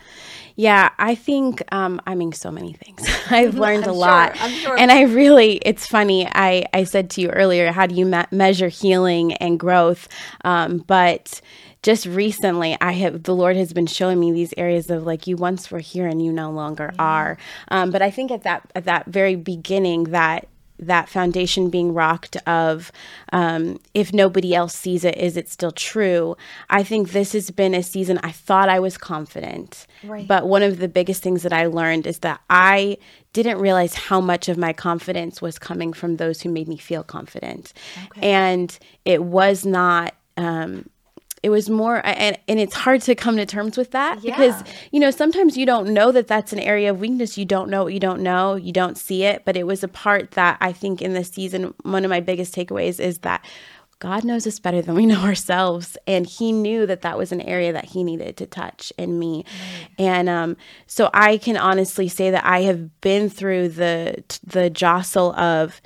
Yeah. 0.54 0.90
I 0.98 1.14
think, 1.14 1.62
um, 1.72 2.00
I 2.06 2.14
mean, 2.14 2.32
so 2.32 2.50
many 2.50 2.72
things. 2.72 3.08
I've 3.30 3.54
learned 3.54 3.86
a 3.86 3.92
lot. 3.92 4.36
Sure. 4.36 4.78
And 4.78 4.92
I 4.92 5.02
really, 5.02 5.56
it's 5.64 5.86
funny. 5.86 6.28
I, 6.32 6.66
I 6.72 6.84
said 6.84 7.10
to 7.10 7.20
you 7.20 7.30
earlier, 7.30 7.72
how 7.72 7.86
do 7.86 7.94
you 7.94 8.06
me- 8.06 8.24
measure 8.30 8.68
healing 8.68 9.34
and 9.34 9.58
growth? 9.58 10.08
Um, 10.44 10.78
but 10.78 11.40
just 11.82 12.06
recently 12.06 12.76
i 12.80 12.90
have 12.90 13.22
the 13.22 13.34
lord 13.34 13.56
has 13.56 13.72
been 13.72 13.86
showing 13.86 14.18
me 14.18 14.32
these 14.32 14.52
areas 14.56 14.90
of 14.90 15.04
like 15.04 15.28
you 15.28 15.36
once 15.36 15.70
were 15.70 15.78
here 15.78 16.06
and 16.06 16.24
you 16.24 16.32
no 16.32 16.50
longer 16.50 16.90
yeah. 16.94 17.02
are 17.02 17.38
um, 17.68 17.90
but 17.90 18.02
i 18.02 18.10
think 18.10 18.30
at 18.30 18.42
that 18.42 18.68
at 18.74 18.84
that 18.84 19.06
very 19.06 19.36
beginning 19.36 20.04
that 20.04 20.48
that 20.78 21.08
foundation 21.08 21.70
being 21.70 21.92
rocked 21.92 22.36
of 22.46 22.92
um, 23.32 23.80
if 23.94 24.12
nobody 24.12 24.54
else 24.54 24.74
sees 24.74 25.04
it 25.04 25.16
is 25.16 25.36
it 25.36 25.48
still 25.48 25.72
true 25.72 26.36
i 26.70 26.82
think 26.82 27.10
this 27.10 27.32
has 27.32 27.50
been 27.50 27.74
a 27.74 27.82
season 27.82 28.18
i 28.22 28.30
thought 28.30 28.68
i 28.68 28.78
was 28.78 28.96
confident 28.96 29.86
right. 30.04 30.26
but 30.28 30.46
one 30.46 30.62
of 30.62 30.78
the 30.78 30.88
biggest 30.88 31.22
things 31.22 31.42
that 31.42 31.52
i 31.52 31.66
learned 31.66 32.06
is 32.06 32.20
that 32.20 32.40
i 32.48 32.96
didn't 33.32 33.58
realize 33.58 33.94
how 33.94 34.20
much 34.20 34.48
of 34.48 34.56
my 34.56 34.72
confidence 34.72 35.42
was 35.42 35.58
coming 35.58 35.92
from 35.92 36.16
those 36.16 36.40
who 36.42 36.48
made 36.48 36.68
me 36.68 36.76
feel 36.76 37.02
confident 37.02 37.72
okay. 38.06 38.30
and 38.30 38.78
it 39.04 39.22
was 39.22 39.66
not 39.66 40.14
um, 40.36 40.88
it 41.42 41.50
was 41.50 41.70
more 41.70 42.04
and, 42.04 42.38
and 42.48 42.58
it's 42.58 42.74
hard 42.74 43.00
to 43.02 43.14
come 43.14 43.36
to 43.36 43.46
terms 43.46 43.76
with 43.76 43.90
that 43.92 44.22
yeah. 44.22 44.36
because 44.36 44.62
you 44.90 45.00
know 45.00 45.10
sometimes 45.10 45.56
you 45.56 45.66
don't 45.66 45.88
know 45.88 46.12
that 46.12 46.26
that's 46.26 46.52
an 46.52 46.58
area 46.58 46.90
of 46.90 47.00
weakness 47.00 47.38
you 47.38 47.44
don't 47.44 47.70
know 47.70 47.84
what 47.84 47.94
you 47.94 48.00
don't 48.00 48.20
know 48.20 48.54
you 48.54 48.72
don't 48.72 48.98
see 48.98 49.24
it 49.24 49.44
but 49.44 49.56
it 49.56 49.66
was 49.66 49.84
a 49.84 49.88
part 49.88 50.32
that 50.32 50.56
i 50.60 50.72
think 50.72 51.00
in 51.02 51.12
this 51.12 51.28
season 51.28 51.74
one 51.82 52.04
of 52.04 52.08
my 52.08 52.20
biggest 52.20 52.54
takeaways 52.54 53.00
is 53.00 53.18
that 53.18 53.44
God 54.00 54.22
knows 54.22 54.46
us 54.46 54.60
better 54.60 54.80
than 54.80 54.94
we 54.94 55.06
know 55.06 55.22
ourselves. 55.22 55.96
And 56.06 56.26
He 56.26 56.52
knew 56.52 56.86
that 56.86 57.02
that 57.02 57.18
was 57.18 57.32
an 57.32 57.40
area 57.40 57.72
that 57.72 57.86
He 57.86 58.04
needed 58.04 58.36
to 58.36 58.46
touch 58.46 58.92
in 58.96 59.18
me. 59.18 59.44
Right. 59.44 59.88
And 59.98 60.28
um, 60.28 60.56
so 60.86 61.10
I 61.12 61.36
can 61.36 61.56
honestly 61.56 62.08
say 62.08 62.30
that 62.30 62.44
I 62.44 62.62
have 62.62 63.00
been 63.00 63.28
through 63.28 63.70
the 63.70 64.22
the 64.44 64.70
jostle 64.70 65.32
of 65.32 65.80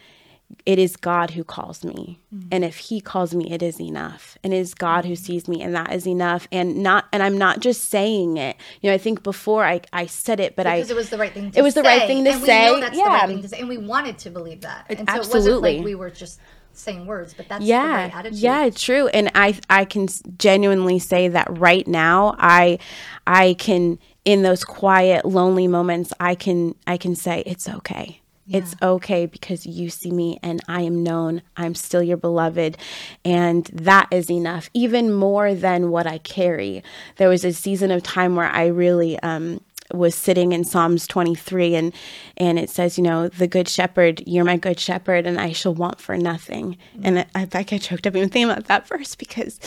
it 0.67 0.79
is 0.79 0.97
God 0.97 1.33
who 1.33 1.45
calls 1.45 1.85
me. 1.85 2.19
Mm-hmm. 2.35 2.49
And 2.53 2.65
if 2.65 2.77
he 2.79 3.01
calls 3.01 3.35
me, 3.35 3.51
it 3.51 3.63
is 3.63 3.81
enough. 3.81 4.39
And 4.45 4.53
it 4.53 4.59
is 4.59 4.75
God 4.75 5.05
who 5.05 5.17
sees 5.17 5.49
me 5.49 5.63
and 5.63 5.75
that 5.75 5.93
is 5.93 6.07
enough. 6.07 6.49
And 6.53 6.83
not 6.83 7.07
and 7.13 7.23
I'm 7.23 7.37
not 7.39 7.61
just 7.61 7.87
saying 7.87 8.37
it. 8.37 8.57
You 8.81 8.91
know, 8.91 8.95
I 8.95 8.99
think 8.99 9.23
before 9.23 9.65
I, 9.65 9.81
I 9.93 10.07
said 10.07 10.41
it, 10.41 10.57
but 10.57 10.65
because 10.65 10.91
I 10.91 10.95
it 10.95 10.97
was 10.97 11.11
the 11.11 11.19
right 11.19 11.33
thing 11.33 11.51
to 11.51 11.59
It 11.59 11.63
was 11.63 11.75
say. 11.75 11.83
the 11.83 11.89
right 11.89 12.07
thing 12.07 12.25
to 12.25 12.31
and 12.31 12.43
say. 12.43 12.97
Yeah. 12.97 13.05
right 13.05 13.29
thing 13.29 13.43
to 13.43 13.49
say. 13.49 13.61
And 13.61 13.69
we 13.69 13.79
wanted 13.79 14.19
to 14.19 14.31
believe 14.31 14.61
that. 14.63 14.87
And 14.89 14.99
so 14.99 15.05
Absolutely. 15.09 15.21
it 15.21 15.55
wasn't 15.55 15.63
like 15.79 15.85
we 15.85 15.95
were 15.95 16.11
just 16.11 16.41
saying 16.75 17.07
words, 17.07 17.35
but 17.35 17.49
that's 17.49 17.65
yeah, 17.65 18.15
right 18.15 18.33
Yeah, 18.33 18.71
true. 18.71 19.09
And 19.09 19.31
I 19.35 19.59
I 19.69 19.85
can 19.85 20.09
genuinely 20.39 20.99
say 20.99 21.29
that 21.29 21.47
right 21.59 21.87
now 21.87 22.35
I 22.39 22.79
I 23.27 23.55
can 23.55 23.99
in 24.25 24.43
those 24.43 24.65
quiet 24.65 25.25
lonely 25.25 25.69
moments 25.69 26.13
I 26.21 26.35
can 26.35 26.75
I 26.87 26.97
can 26.97 27.15
say 27.15 27.43
it's 27.45 27.69
okay 27.69 28.22
yeah. 28.47 28.59
It's 28.59 28.75
okay 28.83 29.27
because 29.27 29.67
you 29.67 29.89
see 29.89 30.11
me 30.11 30.39
and 30.43 30.61
I 30.69 30.83
am 30.83 31.03
known. 31.03 31.43
I'm 31.57 31.75
still 31.75 32.03
your 32.03 32.17
beloved. 32.17 32.77
And 33.25 33.67
that 33.73 34.09
is 34.11 34.31
enough, 34.31 34.69
even 34.75 35.13
more 35.13 35.55
than 35.55 35.91
what 35.91 36.07
I 36.07 36.19
carry. 36.19 36.83
There 37.17 37.29
was 37.29 37.45
a 37.45 37.53
season 37.53 37.91
of 37.91 38.03
time 38.03 38.35
where 38.35 38.49
I 38.49 38.67
really, 38.67 39.19
um, 39.21 39.61
was 39.93 40.15
sitting 40.15 40.53
in 40.53 40.65
Psalms 40.65 41.07
23 41.07 41.75
and 41.75 41.93
and 42.39 42.59
it 42.59 42.71
says, 42.71 42.97
you 42.97 43.05
know, 43.05 43.29
the 43.29 43.47
good 43.47 43.69
shepherd, 43.69 44.23
you're 44.27 44.45
my 44.45 44.57
good 44.57 44.81
shepherd 44.81 45.27
and 45.27 45.39
I 45.39 45.53
shall 45.53 45.75
want 45.75 46.01
for 46.01 46.17
nothing. 46.17 46.79
Mm-hmm. 46.97 47.01
And 47.05 47.19
I, 47.19 47.27
I, 47.35 47.49
I 47.53 47.79
choked 47.79 48.07
up 48.07 48.17
even 48.17 48.31
thinking 48.31 48.51
about 48.51 48.67
that 48.67 48.89
verse 48.89 49.15
because 49.15 49.61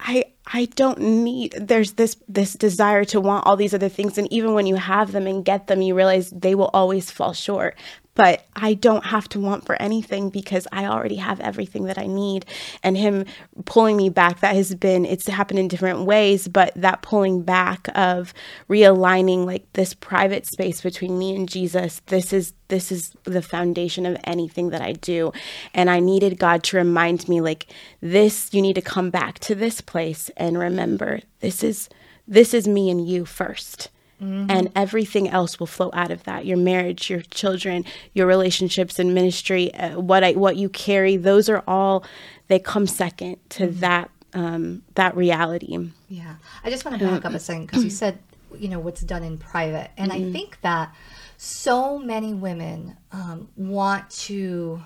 I 0.00 0.24
I 0.52 0.64
don't 0.64 0.98
need 0.98 1.54
there's 1.60 1.92
this 1.92 2.16
this 2.28 2.54
desire 2.54 3.04
to 3.06 3.20
want 3.20 3.46
all 3.46 3.56
these 3.56 3.74
other 3.74 3.88
things 3.88 4.18
and 4.18 4.32
even 4.32 4.54
when 4.54 4.66
you 4.66 4.76
have 4.76 5.12
them 5.12 5.26
and 5.26 5.44
get 5.44 5.66
them 5.66 5.82
you 5.82 5.94
realize 5.94 6.30
they 6.30 6.54
will 6.54 6.70
always 6.72 7.10
fall 7.10 7.32
short 7.32 7.76
but 8.14 8.44
I 8.56 8.74
don't 8.74 9.04
have 9.06 9.28
to 9.30 9.40
want 9.40 9.64
for 9.64 9.80
anything 9.80 10.30
because 10.30 10.66
I 10.72 10.86
already 10.86 11.16
have 11.16 11.40
everything 11.40 11.84
that 11.84 11.98
I 11.98 12.06
need. 12.06 12.44
And 12.82 12.96
him 12.96 13.24
pulling 13.64 13.96
me 13.96 14.08
back, 14.08 14.40
that 14.40 14.56
has 14.56 14.74
been, 14.74 15.04
it's 15.04 15.26
happened 15.26 15.58
in 15.58 15.68
different 15.68 16.04
ways, 16.04 16.48
but 16.48 16.72
that 16.76 17.02
pulling 17.02 17.42
back 17.42 17.88
of 17.94 18.34
realigning 18.68 19.46
like 19.46 19.72
this 19.74 19.94
private 19.94 20.46
space 20.46 20.80
between 20.80 21.18
me 21.18 21.36
and 21.36 21.48
Jesus, 21.48 22.00
this 22.06 22.32
is, 22.32 22.52
this 22.68 22.90
is 22.90 23.14
the 23.24 23.42
foundation 23.42 24.06
of 24.06 24.16
anything 24.24 24.70
that 24.70 24.82
I 24.82 24.92
do. 24.92 25.32
And 25.72 25.88
I 25.88 26.00
needed 26.00 26.38
God 26.38 26.62
to 26.64 26.76
remind 26.76 27.28
me 27.28 27.40
like 27.40 27.72
this, 28.00 28.52
you 28.52 28.60
need 28.60 28.74
to 28.74 28.82
come 28.82 29.10
back 29.10 29.38
to 29.40 29.54
this 29.54 29.80
place 29.80 30.30
and 30.36 30.58
remember 30.58 31.20
this 31.40 31.62
is, 31.62 31.88
this 32.26 32.54
is 32.54 32.66
me 32.68 32.90
and 32.90 33.08
you 33.08 33.24
first 33.24 33.88
Mm-hmm. 34.22 34.50
And 34.50 34.70
everything 34.76 35.28
else 35.28 35.58
will 35.58 35.66
flow 35.66 35.90
out 35.94 36.10
of 36.10 36.24
that. 36.24 36.44
Your 36.44 36.58
marriage, 36.58 37.08
your 37.08 37.22
children, 37.22 37.86
your 38.12 38.26
relationships 38.26 38.98
and 38.98 39.14
ministry, 39.14 39.72
uh, 39.74 39.98
what 39.98 40.22
I 40.22 40.32
what 40.32 40.56
you 40.56 40.68
carry, 40.68 41.16
those 41.16 41.48
are 41.48 41.64
all 41.66 42.04
they 42.48 42.58
come 42.58 42.86
second 42.86 43.38
to 43.50 43.68
mm-hmm. 43.68 43.80
that 43.80 44.10
um, 44.34 44.82
that 44.94 45.16
reality. 45.16 45.90
Yeah, 46.08 46.34
I 46.62 46.70
just 46.70 46.84
want 46.84 46.98
to 46.98 47.06
back 47.06 47.24
up 47.24 47.32
a 47.32 47.38
second 47.38 47.66
because 47.66 47.82
you 47.82 47.90
said 47.90 48.18
you 48.58 48.68
know 48.68 48.78
what's 48.78 49.00
done 49.00 49.22
in 49.22 49.38
private, 49.38 49.90
and 49.96 50.12
mm-hmm. 50.12 50.28
I 50.28 50.32
think 50.32 50.60
that 50.60 50.94
so 51.36 51.98
many 51.98 52.34
women 52.34 52.96
um, 53.12 53.48
want 53.56 54.10
to 54.10 54.82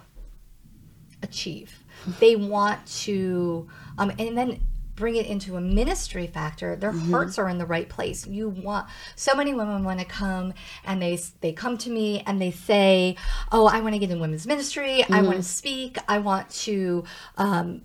achieve. 1.22 1.82
They 2.20 2.36
want 2.36 2.86
to, 3.04 3.68
um, 3.98 4.12
and 4.18 4.36
then 4.36 4.60
bring 4.96 5.16
it 5.16 5.26
into 5.26 5.56
a 5.56 5.60
ministry 5.60 6.26
factor 6.26 6.76
their 6.76 6.92
mm-hmm. 6.92 7.10
hearts 7.10 7.38
are 7.38 7.48
in 7.48 7.58
the 7.58 7.66
right 7.66 7.88
place 7.88 8.26
you 8.26 8.48
want 8.48 8.86
so 9.16 9.34
many 9.34 9.52
women 9.52 9.84
want 9.84 9.98
to 9.98 10.06
come 10.06 10.52
and 10.84 11.02
they 11.02 11.18
they 11.40 11.52
come 11.52 11.76
to 11.76 11.90
me 11.90 12.22
and 12.26 12.40
they 12.40 12.50
say 12.50 13.16
oh 13.52 13.66
i 13.66 13.80
want 13.80 13.94
to 13.94 13.98
get 13.98 14.10
in 14.10 14.20
women's 14.20 14.46
ministry 14.46 15.00
mm-hmm. 15.02 15.14
i 15.14 15.22
want 15.22 15.36
to 15.36 15.42
speak 15.42 15.98
i 16.08 16.18
want 16.18 16.48
to 16.50 17.04
um, 17.36 17.82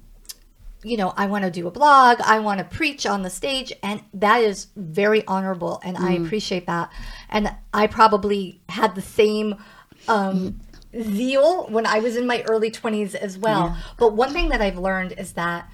you 0.84 0.96
know, 0.96 1.13
I 1.18 1.25
want 1.25 1.44
to 1.44 1.51
do 1.51 1.68
a 1.68 1.72
blog, 1.72 2.22
I 2.22 2.39
want 2.39 2.60
to 2.60 2.63
preach 2.63 3.06
on 3.06 3.22
the 3.22 3.30
stage, 3.30 3.74
and 3.84 4.01
that 4.13 4.42
is 4.42 4.68
very 4.75 5.25
honorable, 5.28 5.82
and 5.84 5.98
mm. 5.98 6.01
I 6.01 6.13
appreciate 6.13 6.68
that. 6.68 6.92
And 7.30 7.54
I 7.74 7.88
probably 7.88 8.62
had 8.70 8.96
the 8.96 9.01
same 9.01 9.56
um, 10.08 10.62
mm. 10.94 11.04
zeal 11.04 11.68
when 11.68 11.86
I 11.86 12.00
was 12.00 12.16
in 12.16 12.25
my 12.25 12.44
early 12.44 12.72
20s 12.72 13.13
as 13.13 13.38
well. 13.38 13.68
Yeah. 13.68 13.78
But 13.98 14.13
one 14.13 14.32
thing 14.32 14.50
that 14.50 14.62
I've 14.62 14.78
learned 14.78 15.16
is 15.18 15.34
that 15.34 15.70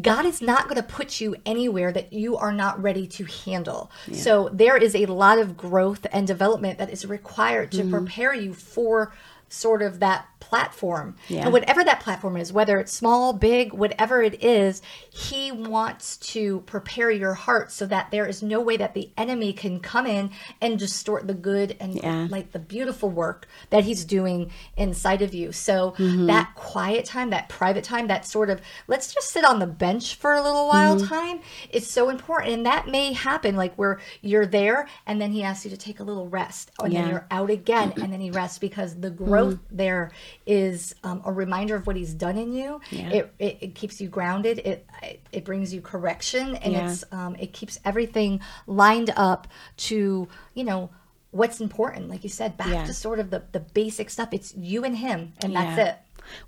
God 0.00 0.26
is 0.26 0.42
not 0.42 0.64
going 0.64 0.76
to 0.76 0.82
put 0.82 1.20
you 1.20 1.34
anywhere 1.46 1.92
that 1.92 2.12
you 2.12 2.36
are 2.36 2.52
not 2.52 2.80
ready 2.82 3.06
to 3.06 3.24
handle. 3.24 3.90
So 4.12 4.50
there 4.52 4.76
is 4.76 4.94
a 4.94 5.06
lot 5.06 5.38
of 5.38 5.56
growth 5.56 6.06
and 6.12 6.26
development 6.26 6.78
that 6.78 6.90
is 6.90 7.06
required 7.06 7.72
to 7.72 7.78
mm-hmm. 7.78 7.90
prepare 7.90 8.34
you 8.34 8.52
for 8.52 9.14
sort 9.48 9.82
of 9.82 10.00
that 10.00 10.26
platform. 10.40 11.16
Yeah. 11.28 11.44
And 11.44 11.52
whatever 11.52 11.82
that 11.84 12.00
platform 12.00 12.36
is, 12.36 12.52
whether 12.52 12.78
it's 12.78 12.92
small, 12.92 13.32
big, 13.32 13.72
whatever 13.72 14.22
it 14.22 14.42
is, 14.42 14.80
he 15.10 15.50
wants 15.52 16.16
to 16.18 16.60
prepare 16.60 17.10
your 17.10 17.34
heart 17.34 17.70
so 17.72 17.86
that 17.86 18.10
there 18.10 18.26
is 18.26 18.42
no 18.42 18.60
way 18.60 18.76
that 18.76 18.94
the 18.94 19.10
enemy 19.16 19.52
can 19.52 19.80
come 19.80 20.06
in 20.06 20.30
and 20.60 20.78
distort 20.78 21.26
the 21.26 21.34
good 21.34 21.76
and 21.80 21.94
Yeah. 21.96 22.28
like 22.30 22.52
the 22.52 22.58
beautiful 22.58 23.10
work 23.10 23.46
that 23.70 23.84
he's 23.84 24.04
doing 24.04 24.50
inside 24.76 25.22
of 25.22 25.34
you. 25.34 25.52
So 25.52 25.94
Mm-hmm. 25.98 26.26
that 26.26 26.54
quiet 26.54 27.04
time, 27.04 27.30
that 27.30 27.48
private 27.48 27.84
time, 27.84 28.06
that 28.08 28.26
sort 28.26 28.48
of 28.50 28.60
let's 28.86 29.12
just 29.12 29.30
sit 29.30 29.44
on 29.44 29.58
the 29.58 29.66
bench 29.66 30.14
for 30.14 30.34
a 30.34 30.42
little 30.42 30.68
while 30.68 30.96
Mm-hmm. 30.96 31.06
time 31.06 31.40
is 31.70 31.86
so 31.88 32.08
important. 32.08 32.52
And 32.54 32.66
that 32.66 32.86
may 32.88 33.12
happen 33.12 33.56
like 33.56 33.74
where 33.74 33.98
you're 34.22 34.46
there 34.46 34.88
and 35.06 35.20
then 35.20 35.32
he 35.32 35.42
asks 35.42 35.64
you 35.64 35.70
to 35.72 35.76
take 35.76 36.00
a 36.00 36.04
little 36.04 36.28
rest 36.28 36.70
and 36.82 36.94
then 36.94 37.08
you're 37.10 37.26
out 37.30 37.50
again 37.50 37.92
and 38.00 38.12
then 38.12 38.20
he 38.20 38.30
rests 38.30 38.58
because 38.58 38.94
the 39.00 39.10
growth 39.28 39.37
there 39.70 40.10
is 40.46 40.94
um, 41.04 41.22
a 41.24 41.32
reminder 41.32 41.76
of 41.76 41.86
what 41.86 41.96
he's 41.96 42.14
done 42.14 42.36
in 42.38 42.52
you. 42.52 42.80
Yeah. 42.90 43.10
It, 43.10 43.34
it, 43.38 43.58
it 43.60 43.74
keeps 43.74 44.00
you 44.00 44.08
grounded. 44.08 44.58
It, 44.64 44.86
it 45.02 45.20
it 45.32 45.44
brings 45.44 45.72
you 45.74 45.80
correction 45.80 46.56
and 46.56 46.72
Yeah. 46.72 46.90
it's 46.90 47.04
um, 47.12 47.36
it 47.38 47.52
keeps 47.52 47.78
everything 47.84 48.40
lined 48.66 49.10
up 49.16 49.48
to 49.88 50.28
you 50.54 50.64
know 50.64 50.90
what's 51.30 51.60
important. 51.60 52.08
Like 52.08 52.24
you 52.24 52.30
said, 52.30 52.56
back 52.56 52.68
Yeah. 52.68 52.84
to 52.86 52.94
sort 52.94 53.18
of 53.20 53.30
the 53.30 53.42
the 53.52 53.60
basic 53.60 54.10
stuff. 54.10 54.30
It's 54.32 54.54
you 54.56 54.84
and 54.84 54.96
him, 54.96 55.32
and 55.42 55.54
that's 55.54 55.78
it. 55.78 55.96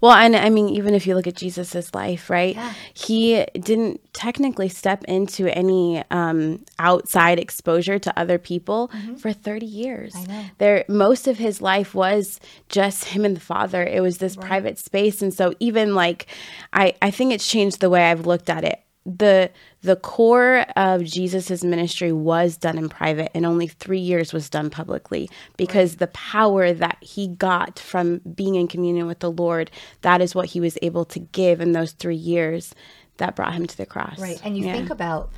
Well, 0.00 0.12
and 0.12 0.36
I 0.36 0.50
mean, 0.50 0.68
even 0.68 0.94
if 0.94 1.06
you 1.06 1.14
look 1.14 1.26
at 1.26 1.36
Jesus's 1.36 1.94
life, 1.94 2.30
right? 2.30 2.54
Yeah. 2.54 2.72
He 2.94 3.44
didn't 3.54 4.00
technically 4.12 4.68
step 4.68 5.04
into 5.04 5.46
any 5.56 6.02
um, 6.10 6.64
outside 6.78 7.38
exposure 7.38 7.98
to 7.98 8.18
other 8.18 8.38
people 8.38 8.90
for 9.18 9.32
30 9.32 9.66
years. 9.66 10.14
Mm-hmm. 10.14 10.40
There, 10.58 10.84
most 10.88 11.26
of 11.28 11.38
his 11.38 11.60
life 11.60 11.94
was 11.94 12.40
just 12.68 13.04
him 13.04 13.24
and 13.24 13.36
the 13.36 13.40
Father. 13.40 13.82
It 13.82 14.00
was 14.00 14.18
this 14.18 14.36
private 14.36 14.78
space, 14.78 15.22
and 15.22 15.32
so 15.32 15.54
even 15.60 15.94
like, 15.94 16.26
I 16.72 16.94
I 17.02 17.10
think 17.10 17.32
it's 17.32 17.46
changed 17.46 17.80
the 17.80 17.90
way 17.90 18.10
I've 18.10 18.26
looked 18.26 18.50
at 18.50 18.64
it. 18.64 18.80
The 19.06 19.50
The 19.82 19.96
core 19.96 20.66
of 20.76 21.04
Jesus's 21.04 21.64
ministry 21.64 22.12
was 22.12 22.58
done 22.58 22.76
in 22.76 22.90
private, 22.90 23.30
and 23.34 23.46
only 23.46 23.66
three 23.66 23.98
years 23.98 24.32
was 24.32 24.50
done 24.50 24.68
publicly 24.68 25.30
because 25.56 25.96
the 25.96 26.08
power 26.08 26.72
that 26.72 26.98
he 27.00 27.28
got 27.28 27.78
from 27.78 28.18
being 28.18 28.56
in 28.56 28.68
communion 28.68 29.06
with 29.06 29.20
the 29.20 29.30
Lord, 29.30 29.70
that 30.02 30.20
is 30.20 30.34
what 30.34 30.46
he 30.50 30.60
was 30.60 30.76
able 30.82 31.06
to 31.06 31.18
give 31.18 31.62
in 31.62 31.72
those 31.72 31.92
three 31.92 32.14
years 32.16 32.74
that 33.16 33.36
brought 33.36 33.54
him 33.54 33.66
to 33.66 33.76
the 33.76 33.86
cross. 33.86 34.18
Right. 34.18 34.40
And 34.44 34.56
you 34.56 34.66
Yeah. 34.66 34.74
think 34.74 34.90
about 34.90 35.30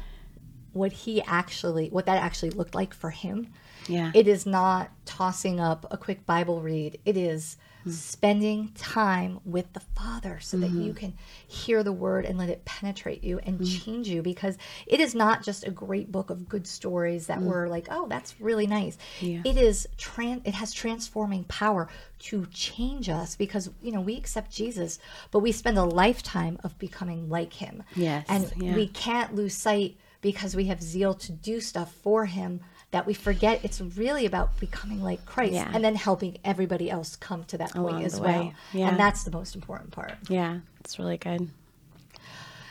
what 0.72 0.92
he 0.92 1.22
actually, 1.22 1.88
what 1.90 2.06
that 2.06 2.20
actually 2.20 2.50
looked 2.50 2.74
like 2.74 2.92
for 2.94 3.10
him. 3.10 3.48
Yeah. 3.88 4.10
It 4.14 4.26
is 4.26 4.46
not 4.46 4.90
tossing 5.04 5.60
up 5.60 5.86
a 5.90 5.96
quick 5.96 6.26
Bible 6.26 6.60
read. 6.60 6.98
It 7.04 7.16
is 7.16 7.56
spending 7.90 8.70
time 8.76 9.40
with 9.44 9.72
the 9.72 9.80
Father 9.80 10.38
so 10.40 10.56
that 10.58 10.70
you 10.70 10.90
mm-hmm. 10.90 10.98
can 10.98 11.14
hear 11.46 11.82
the 11.82 11.92
word 11.92 12.24
and 12.24 12.38
let 12.38 12.48
it 12.48 12.64
penetrate 12.64 13.24
you 13.24 13.38
and 13.44 13.58
mm-hmm. 13.58 13.84
change 13.84 14.08
you 14.08 14.22
because 14.22 14.56
it 14.86 15.00
is 15.00 15.14
not 15.14 15.42
just 15.42 15.66
a 15.66 15.70
great 15.70 16.12
book 16.12 16.30
of 16.30 16.48
good 16.48 16.66
stories 16.66 17.26
that 17.26 17.40
mm. 17.40 17.44
were 17.44 17.68
like, 17.68 17.88
oh, 17.90 18.06
that's 18.08 18.40
really 18.40 18.66
nice. 18.66 18.96
Yeah. 19.20 19.42
It 19.44 19.56
is 19.56 19.88
tran- 19.98 20.42
it 20.44 20.54
has 20.54 20.72
transforming 20.72 21.44
power 21.44 21.88
to 22.20 22.46
change 22.46 23.08
us 23.08 23.34
because 23.34 23.70
you 23.82 23.90
know 23.90 24.00
we 24.00 24.16
accept 24.16 24.50
Jesus, 24.52 24.98
but 25.30 25.40
we 25.40 25.52
spend 25.52 25.78
a 25.78 25.84
lifetime 25.84 26.58
of 26.62 26.78
becoming 26.78 27.28
like 27.28 27.52
him. 27.52 27.82
Yes, 27.96 28.24
And 28.28 28.52
yeah. 28.56 28.74
we 28.74 28.86
can't 28.86 29.34
lose 29.34 29.54
sight 29.54 29.96
because 30.20 30.54
we 30.54 30.66
have 30.66 30.80
zeal 30.80 31.14
to 31.14 31.32
do 31.32 31.60
stuff 31.60 31.92
for 31.92 32.26
him 32.26 32.60
that 32.92 33.06
we 33.06 33.14
forget 33.14 33.60
it's 33.64 33.80
really 33.80 34.26
about 34.26 34.58
becoming 34.60 35.02
like 35.02 35.24
Christ 35.26 35.54
Yeah. 35.54 35.70
and 35.72 35.82
then 35.82 35.96
helping 35.96 36.38
everybody 36.44 36.90
else 36.90 37.16
come 37.16 37.42
to 37.44 37.58
that 37.58 37.72
point 37.72 38.04
as 38.04 38.20
well. 38.20 38.44
way. 38.44 38.54
Yeah. 38.72 38.88
And 38.88 38.98
that's 38.98 39.24
the 39.24 39.30
most 39.30 39.54
important 39.54 39.90
part. 39.90 40.12
Yeah, 40.28 40.58
it's 40.80 40.98
really 40.98 41.16
good. 41.16 41.48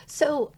So, 0.05 0.51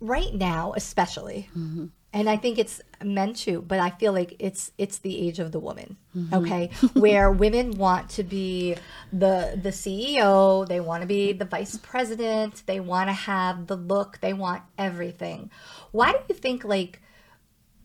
right 0.00 0.34
now, 0.34 0.74
especially, 0.76 1.48
mm-hmm. 1.56 1.86
and 2.12 2.28
I 2.28 2.36
think 2.36 2.58
it's 2.58 2.82
meant 3.02 3.36
to, 3.36 3.62
but 3.62 3.78
I 3.78 3.90
feel 3.90 4.12
like 4.12 4.36
it's 4.38 4.70
it's 4.76 4.98
the 4.98 5.26
age 5.26 5.38
of 5.38 5.52
the 5.52 5.60
woman. 5.60 5.96
Mm-hmm. 6.14 6.34
Okay, 6.34 6.70
where 6.92 7.32
women 7.32 7.70
want 7.70 8.10
to 8.10 8.22
be 8.22 8.76
the 9.12 9.58
the 9.62 9.70
CEO, 9.70 10.68
they 10.68 10.80
want 10.80 11.00
to 11.00 11.06
be 11.06 11.32
the 11.32 11.46
vice 11.46 11.78
president, 11.78 12.64
they 12.66 12.80
want 12.80 13.08
to 13.08 13.14
have 13.14 13.66
the 13.66 13.76
look, 13.76 14.18
they 14.20 14.34
want 14.34 14.62
everything. 14.76 15.50
Why 15.92 16.12
do 16.12 16.18
you 16.28 16.34
think 16.34 16.64
like 16.64 17.00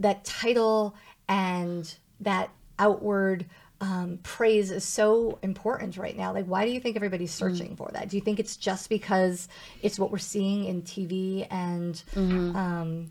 that 0.03 0.23
title 0.23 0.95
and 1.27 1.93
that 2.21 2.49
outward 2.79 3.45
um, 3.81 4.19
praise 4.23 4.71
is 4.71 4.85
so 4.85 5.39
important 5.41 5.97
right 5.97 6.15
now. 6.15 6.31
Like, 6.33 6.45
why 6.45 6.65
do 6.65 6.71
you 6.71 6.79
think 6.79 6.95
everybody's 6.95 7.33
searching 7.33 7.75
for 7.75 7.89
that? 7.93 8.07
Do 8.07 8.15
you 8.15 8.21
think 8.21 8.39
it's 8.39 8.55
just 8.55 8.87
because 8.87 9.49
it's 9.81 9.99
what 9.99 10.09
we're 10.09 10.19
seeing 10.19 10.65
in 10.65 10.83
TV 10.83 11.45
and 11.51 12.01
um, 12.55 13.09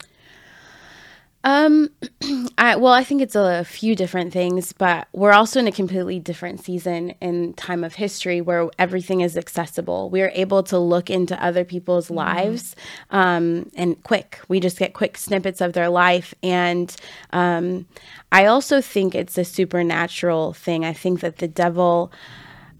Um, 1.44 1.90
I, 2.58 2.76
well, 2.76 2.92
I 2.92 3.02
think 3.02 3.20
it's 3.20 3.34
a 3.34 3.64
few 3.64 3.96
different 3.96 4.32
things, 4.32 4.72
but 4.72 5.08
we're 5.12 5.32
also 5.32 5.58
in 5.58 5.66
a 5.66 5.72
completely 5.72 6.20
different 6.20 6.64
season 6.64 7.10
in 7.20 7.54
time 7.54 7.82
of 7.82 7.94
history 7.94 8.40
where 8.40 8.68
everything 8.78 9.22
is 9.22 9.36
accessible. 9.36 10.08
We 10.10 10.22
are 10.22 10.30
able 10.34 10.62
to 10.64 10.78
look 10.78 11.10
into 11.10 11.42
other 11.42 11.64
people's 11.64 12.10
lives, 12.10 12.76
um, 13.10 13.70
and 13.74 14.00
quick. 14.04 14.40
We 14.48 14.60
just 14.60 14.78
get 14.78 14.94
quick 14.94 15.18
snippets 15.18 15.60
of 15.60 15.72
their 15.72 15.88
life, 15.88 16.34
and 16.42 16.94
um, 17.32 17.86
I 18.30 18.46
also 18.46 18.80
think 18.80 19.14
it's 19.14 19.36
a 19.36 19.44
supernatural 19.44 20.52
thing. 20.52 20.84
I 20.84 20.92
think 20.92 21.20
that 21.20 21.38
the 21.38 21.48
devil. 21.48 22.12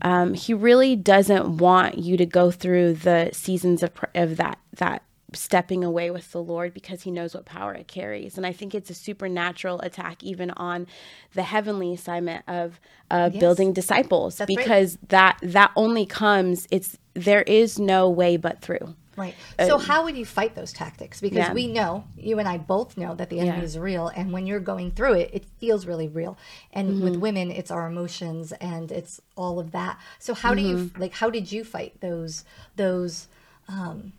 Um, 0.05 0.35
he 0.35 0.53
really 0.53 0.97
doesn't 0.97 1.59
want 1.59 1.97
you 1.97 2.17
to 2.17 2.27
go 2.27 2.51
through 2.51 2.95
the 2.95 3.31
seasons 3.33 3.85
of, 3.85 3.95
pr- 3.95 4.07
of 4.17 4.37
that 4.37 4.59
that 4.79 5.05
stepping 5.35 5.83
away 5.85 6.11
with 6.11 6.31
the 6.33 6.43
Lord 6.43 6.75
because 6.75 7.03
he 7.03 7.11
knows 7.11 7.35
what 7.35 7.45
power 7.45 7.75
it 7.75 7.89
carries. 7.89 8.37
And 8.37 8.47
I 8.47 8.53
think 8.53 8.75
it's 8.75 8.91
a 8.91 8.95
supernatural 8.95 9.81
attack 9.81 10.23
even 10.23 10.51
on 10.53 10.87
the 11.35 11.43
heavenly 11.43 11.93
assignment 11.95 12.45
of 12.49 12.81
uh, 13.11 13.29
building 13.31 13.73
disciples 13.73 14.37
That's 14.37 14.55
right. 14.57 14.65
because 14.65 14.99
that 15.09 15.39
that 15.43 15.71
only 15.77 16.07
comes 16.07 16.67
it's 16.71 16.99
there 17.15 17.43
is 17.43 17.79
no 17.79 18.09
way 18.09 18.37
but 18.39 18.63
through. 18.63 18.95
right? 19.17 19.35
So, 19.61 19.77
how 19.77 20.05
would 20.05 20.17
you 20.17 20.25
fight 20.25 20.55
those 20.55 20.73
tactics? 20.73 21.21
Because 21.21 21.37
Yeah. 21.37 21.53
we 21.53 21.67
know, 21.67 22.05
you 22.17 22.39
and 22.39 22.49
I 22.49 22.57
both 22.57 22.97
know 22.97 23.15
that 23.15 23.29
the 23.29 23.39
enemy 23.41 23.59
Yeah. 23.59 23.65
is 23.65 23.79
real, 23.79 24.09
and 24.09 24.33
when 24.33 24.47
you're 24.47 24.61
going 24.61 24.91
through 24.93 25.15
it, 25.15 25.31
it 25.35 25.45
feels 25.61 25.87
really 25.87 26.09
real. 26.09 26.39
And 26.73 26.89
Mm-hmm. 26.95 27.05
with 27.05 27.17
women, 27.19 27.51
it's 27.51 27.71
our 27.71 27.87
emotions 27.87 28.53
and 28.53 28.91
it's 28.91 29.21
all 29.37 29.59
of 29.59 29.73
that. 29.73 29.99
So, 30.19 30.33
how 30.33 30.55
do 30.55 30.63
you 30.63 30.77
Mm-hmm. 30.77 31.01
like? 31.03 31.13
How 31.13 31.29
did 31.29 31.53
you 31.53 31.65
fight 31.65 32.01
those 32.01 32.45
those? 32.77 33.29
Um, 33.69 34.13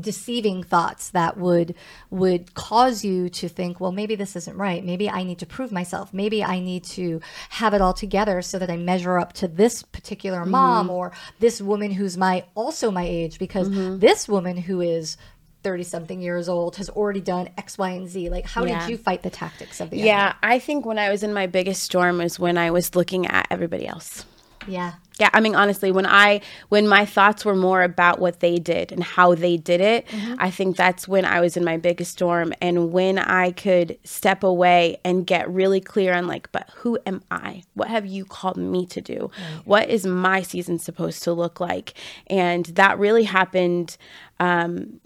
deceiving 0.00 0.62
thoughts 0.62 1.10
that 1.10 1.36
would 1.36 1.74
would 2.10 2.54
cause 2.54 3.04
you 3.04 3.28
to 3.28 3.48
think 3.48 3.80
well 3.80 3.92
maybe 3.92 4.14
this 4.14 4.36
isn't 4.36 4.56
right. 4.56 4.84
Maybe 4.84 5.08
i 5.08 5.22
need 5.22 5.38
to 5.38 5.46
prove 5.46 5.72
myself. 5.72 6.12
Maybe 6.12 6.42
i 6.42 6.60
need 6.60 6.84
to 6.84 7.20
have 7.50 7.74
it 7.74 7.80
all 7.80 7.94
together 7.94 8.42
so 8.42 8.58
that 8.58 8.70
i 8.70 8.76
measure 8.76 9.18
up 9.18 9.32
to 9.34 9.48
this 9.48 9.82
particular 9.82 10.40
mm-hmm. 10.40 10.50
mom 10.50 10.90
or 10.90 11.12
this 11.38 11.60
woman 11.60 11.92
who's 11.92 12.16
my 12.16 12.44
also 12.54 12.90
my 12.90 13.04
age 13.04 13.38
because 13.38 13.68
mm-hmm. 13.68 13.98
this 13.98 14.28
woman 14.28 14.56
who 14.56 14.80
is 14.80 15.16
30 15.62 15.82
something 15.82 16.20
years 16.22 16.48
old 16.48 16.76
has 16.76 16.88
already 16.90 17.20
done 17.20 17.48
x 17.58 17.76
y 17.76 17.90
and 17.90 18.08
z. 18.08 18.30
Like 18.30 18.46
how 18.46 18.64
Yeah. 18.64 18.80
did 18.80 18.90
you 18.90 18.96
fight 18.96 19.22
the 19.22 19.30
tactics 19.30 19.80
of 19.80 19.90
the 19.90 19.98
Yeah, 19.98 20.34
I 20.42 20.60
think 20.60 20.86
when 20.86 20.96
I 20.98 21.10
was 21.10 21.24
in 21.24 21.34
my 21.34 21.48
biggest 21.48 21.82
storm 21.82 22.18
was 22.18 22.38
when 22.38 22.56
I 22.56 22.70
was 22.70 22.94
looking 22.94 23.26
at 23.26 23.48
everybody 23.50 23.86
else. 23.86 24.24
Yeah 24.66 24.92
Yeah, 25.18 25.30
I 25.32 25.40
mean 25.40 25.54
honestly, 25.54 25.90
when 25.92 26.04
I 26.04 26.42
when 26.68 26.86
my 26.86 27.06
thoughts 27.06 27.42
were 27.44 27.54
more 27.56 27.82
about 27.82 28.18
what 28.18 28.40
they 28.40 28.56
did 28.58 28.92
and 28.92 29.02
how 29.02 29.34
they 29.34 29.56
did 29.56 29.80
it, 29.80 30.06
I 30.38 30.50
think 30.50 30.76
that's 30.76 31.08
when 31.08 31.24
I 31.24 31.40
was 31.40 31.56
in 31.56 31.64
my 31.64 31.78
biggest 31.78 32.12
storm 32.12 32.52
and 32.60 32.92
when 32.92 33.18
I 33.18 33.52
could 33.52 33.96
step 34.04 34.42
away 34.44 34.98
and 35.04 35.26
get 35.26 35.48
really 35.48 35.80
clear 35.80 36.12
on 36.12 36.26
like, 36.26 36.52
but 36.52 36.68
who 36.76 36.98
am 37.06 37.22
I? 37.30 37.62
What 37.74 37.88
have 37.88 38.04
you 38.04 38.26
called 38.26 38.58
me 38.58 38.84
to 38.86 39.00
do? 39.00 39.30
What 39.64 39.88
is 39.88 40.04
my 40.06 40.42
season 40.42 40.78
supposed 40.78 41.22
to 41.22 41.32
look 41.32 41.60
like? 41.60 41.94
And 42.26 42.66
that 42.76 42.98
really 42.98 43.24
happened 43.24 43.96
um 44.38 45.00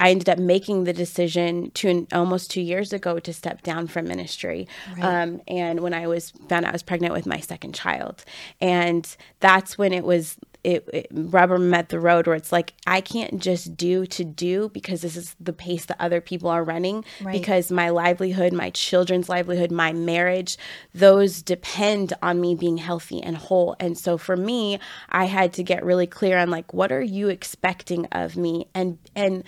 I 0.00 0.10
ended 0.10 0.28
up 0.28 0.38
making 0.38 0.84
the 0.84 0.92
decision 0.92 1.70
two 1.72 2.06
almost 2.12 2.50
two 2.50 2.62
years 2.62 2.92
ago 2.92 3.18
to 3.18 3.32
step 3.32 3.62
down 3.62 3.86
from 3.88 4.08
ministry. 4.08 4.68
Um, 5.02 5.42
and 5.46 5.80
when 5.80 5.92
I 5.92 6.06
was 6.06 6.30
found 6.48 6.64
out 6.64 6.70
I 6.70 6.72
was 6.72 6.82
pregnant 6.82 7.12
with 7.12 7.26
my 7.26 7.40
second 7.40 7.74
child, 7.74 8.24
and 8.60 9.06
that's 9.40 9.76
when 9.76 9.92
it 9.92 10.04
was 10.04 10.36
it, 10.66 10.88
it 10.92 11.06
rubber 11.12 11.58
met 11.58 11.90
the 11.90 12.00
road 12.00 12.26
where 12.26 12.34
it's 12.34 12.50
like 12.50 12.74
I 12.88 13.00
can't 13.00 13.40
just 13.40 13.76
do 13.76 14.04
to 14.06 14.24
do 14.24 14.68
because 14.70 15.00
this 15.00 15.16
is 15.16 15.36
the 15.38 15.52
pace 15.52 15.84
that 15.84 15.96
other 16.00 16.20
people 16.20 16.50
are 16.50 16.64
running 16.64 17.04
right. 17.22 17.32
because 17.32 17.70
my 17.70 17.90
livelihood, 17.90 18.52
my 18.52 18.70
children's 18.70 19.28
livelihood, 19.28 19.70
my 19.70 19.92
marriage, 19.92 20.58
those 20.92 21.40
depend 21.40 22.14
on 22.20 22.40
me 22.40 22.56
being 22.56 22.78
healthy 22.78 23.22
and 23.22 23.36
whole. 23.36 23.76
And 23.78 23.96
so 23.96 24.18
for 24.18 24.36
me, 24.36 24.80
I 25.08 25.26
had 25.26 25.52
to 25.52 25.62
get 25.62 25.84
really 25.84 26.08
clear 26.08 26.36
on 26.36 26.50
like 26.50 26.74
what 26.74 26.90
are 26.90 27.02
you 27.02 27.28
expecting 27.28 28.06
of 28.06 28.36
me 28.36 28.66
and 28.74 28.98
and 29.14 29.44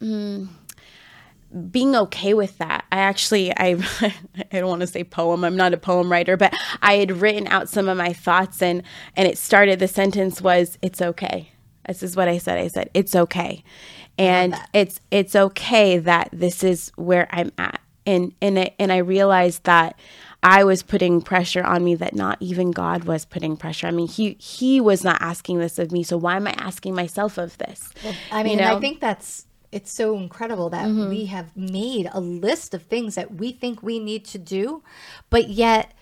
mm, 0.00 0.48
being 1.70 1.96
okay 1.96 2.34
with 2.34 2.58
that. 2.58 2.84
I 2.92 2.98
actually 2.98 3.52
I 3.56 3.76
I 4.52 4.58
don't 4.58 4.68
want 4.68 4.80
to 4.80 4.86
say 4.86 5.04
poem. 5.04 5.44
I'm 5.44 5.56
not 5.56 5.74
a 5.74 5.78
poem 5.78 6.10
writer, 6.10 6.36
but 6.36 6.54
I 6.82 6.94
had 6.94 7.10
written 7.20 7.46
out 7.46 7.68
some 7.68 7.88
of 7.88 7.96
my 7.96 8.12
thoughts 8.12 8.62
and 8.62 8.82
and 9.16 9.28
it 9.28 9.38
started 9.38 9.78
the 9.78 9.88
sentence 9.88 10.40
was 10.40 10.78
it's 10.82 11.00
okay. 11.00 11.50
This 11.86 12.02
is 12.02 12.16
what 12.16 12.28
I 12.28 12.38
said. 12.38 12.58
I 12.58 12.68
said 12.68 12.90
it's 12.94 13.14
okay. 13.14 13.64
And 14.18 14.54
it's 14.74 15.00
it's 15.10 15.34
okay 15.36 15.98
that 15.98 16.28
this 16.32 16.62
is 16.64 16.92
where 16.96 17.28
I'm 17.30 17.52
at. 17.56 17.80
And 18.04 18.34
and 18.42 18.58
it, 18.58 18.74
and 18.78 18.92
I 18.92 18.98
realized 18.98 19.64
that 19.64 19.98
I 20.42 20.64
was 20.64 20.82
putting 20.82 21.20
pressure 21.20 21.64
on 21.64 21.82
me 21.82 21.94
that 21.96 22.14
not 22.14 22.38
even 22.40 22.70
God 22.70 23.04
was 23.04 23.24
putting 23.24 23.56
pressure. 23.56 23.86
I 23.86 23.90
mean, 23.90 24.06
he 24.06 24.36
he 24.38 24.80
was 24.80 25.02
not 25.02 25.20
asking 25.20 25.58
this 25.58 25.78
of 25.78 25.90
me, 25.90 26.02
so 26.02 26.16
why 26.16 26.36
am 26.36 26.46
I 26.46 26.52
asking 26.52 26.94
myself 26.94 27.38
of 27.38 27.58
this? 27.58 27.92
Well, 28.04 28.14
I 28.30 28.42
mean, 28.42 28.58
you 28.58 28.64
know? 28.64 28.76
I 28.76 28.80
think 28.80 29.00
that's 29.00 29.46
it's 29.70 29.92
so 29.92 30.16
incredible 30.16 30.70
that 30.70 30.86
mm-hmm. 30.86 31.08
we 31.08 31.26
have 31.26 31.56
made 31.56 32.08
a 32.12 32.20
list 32.20 32.74
of 32.74 32.82
things 32.82 33.14
that 33.16 33.34
we 33.34 33.52
think 33.52 33.82
we 33.82 33.98
need 33.98 34.24
to 34.26 34.38
do, 34.38 34.82
but 35.30 35.48
yet 35.48 35.92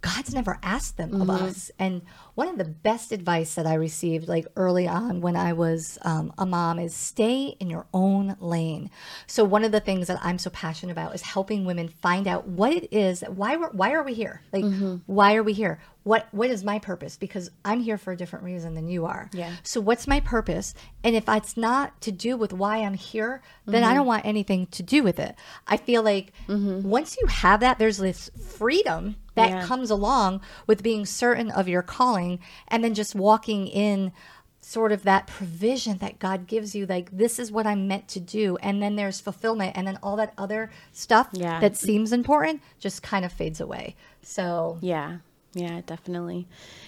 God's 0.00 0.34
never 0.34 0.58
asked 0.62 0.96
them 0.96 1.10
mm-hmm. 1.10 1.22
of 1.22 1.30
us. 1.30 1.70
And 1.78 2.02
one 2.34 2.48
of 2.48 2.56
the 2.56 2.64
best 2.64 3.12
advice 3.12 3.54
that 3.54 3.66
I 3.66 3.74
received, 3.74 4.28
like 4.28 4.46
early 4.56 4.88
on 4.88 5.20
when 5.20 5.36
I 5.36 5.52
was 5.52 5.98
um, 6.02 6.32
a 6.38 6.46
mom, 6.46 6.78
is 6.78 6.94
stay 6.94 7.56
in 7.60 7.68
your 7.68 7.86
own 7.92 8.36
lane. 8.40 8.90
So 9.26 9.44
one 9.44 9.64
of 9.64 9.72
the 9.72 9.80
things 9.80 10.06
that 10.06 10.18
I'm 10.22 10.38
so 10.38 10.50
passionate 10.50 10.92
about 10.92 11.14
is 11.14 11.22
helping 11.22 11.64
women 11.64 11.88
find 11.88 12.26
out 12.26 12.48
what 12.48 12.72
it 12.72 12.92
is 12.92 13.20
that 13.20 13.34
why 13.34 13.56
we're, 13.56 13.70
why 13.70 13.92
are 13.92 14.02
we 14.02 14.14
here? 14.14 14.42
Like 14.52 14.64
mm-hmm. 14.64 14.96
why 15.06 15.34
are 15.34 15.42
we 15.42 15.52
here? 15.52 15.78
What 16.04 16.26
what 16.32 16.50
is 16.50 16.64
my 16.64 16.78
purpose? 16.78 17.16
Because 17.16 17.50
I'm 17.64 17.80
here 17.80 17.96
for 17.96 18.12
a 18.12 18.16
different 18.16 18.44
reason 18.44 18.74
than 18.74 18.88
you 18.88 19.06
are. 19.06 19.30
Yeah. 19.32 19.52
So 19.62 19.80
what's 19.80 20.08
my 20.08 20.18
purpose? 20.18 20.74
And 21.04 21.14
if 21.14 21.24
it's 21.28 21.56
not 21.56 22.00
to 22.00 22.10
do 22.10 22.36
with 22.36 22.52
why 22.52 22.78
I'm 22.78 22.94
here, 22.94 23.40
then 23.66 23.82
mm-hmm. 23.82 23.90
I 23.90 23.94
don't 23.94 24.06
want 24.06 24.24
anything 24.24 24.66
to 24.66 24.82
do 24.82 25.02
with 25.02 25.20
it. 25.20 25.36
I 25.68 25.76
feel 25.76 26.02
like 26.02 26.32
mm-hmm. 26.48 26.88
once 26.88 27.16
you 27.20 27.26
have 27.28 27.60
that, 27.60 27.78
there's 27.78 27.98
this 27.98 28.30
freedom 28.56 29.16
that 29.34 29.50
yeah. 29.50 29.66
comes 29.66 29.90
along 29.90 30.40
with 30.66 30.82
being 30.82 31.06
certain 31.06 31.50
of 31.50 31.68
your 31.68 31.82
calling 31.82 32.21
and 32.68 32.82
then 32.82 32.94
just 32.94 33.14
walking 33.14 33.66
in 33.66 34.12
sort 34.60 34.92
of 34.92 35.02
that 35.02 35.26
provision 35.26 35.98
that 35.98 36.20
God 36.20 36.46
gives 36.46 36.74
you 36.74 36.86
like 36.86 37.10
this 37.10 37.38
is 37.40 37.50
what 37.50 37.66
I'm 37.66 37.88
meant 37.88 38.06
to 38.08 38.20
do 38.20 38.56
and 38.58 38.80
then 38.80 38.94
there's 38.94 39.20
fulfillment 39.20 39.76
and 39.76 39.86
then 39.86 39.98
all 40.02 40.16
that 40.16 40.32
other 40.38 40.70
stuff 40.92 41.28
yeah. 41.32 41.58
that 41.58 41.76
seems 41.76 42.12
important 42.12 42.62
just 42.78 43.02
kind 43.02 43.24
of 43.24 43.32
fades 43.32 43.60
away. 43.60 43.96
So 44.22 44.78
Yeah. 44.80 45.18
Yeah, 45.54 45.82
definitely. 45.84 46.46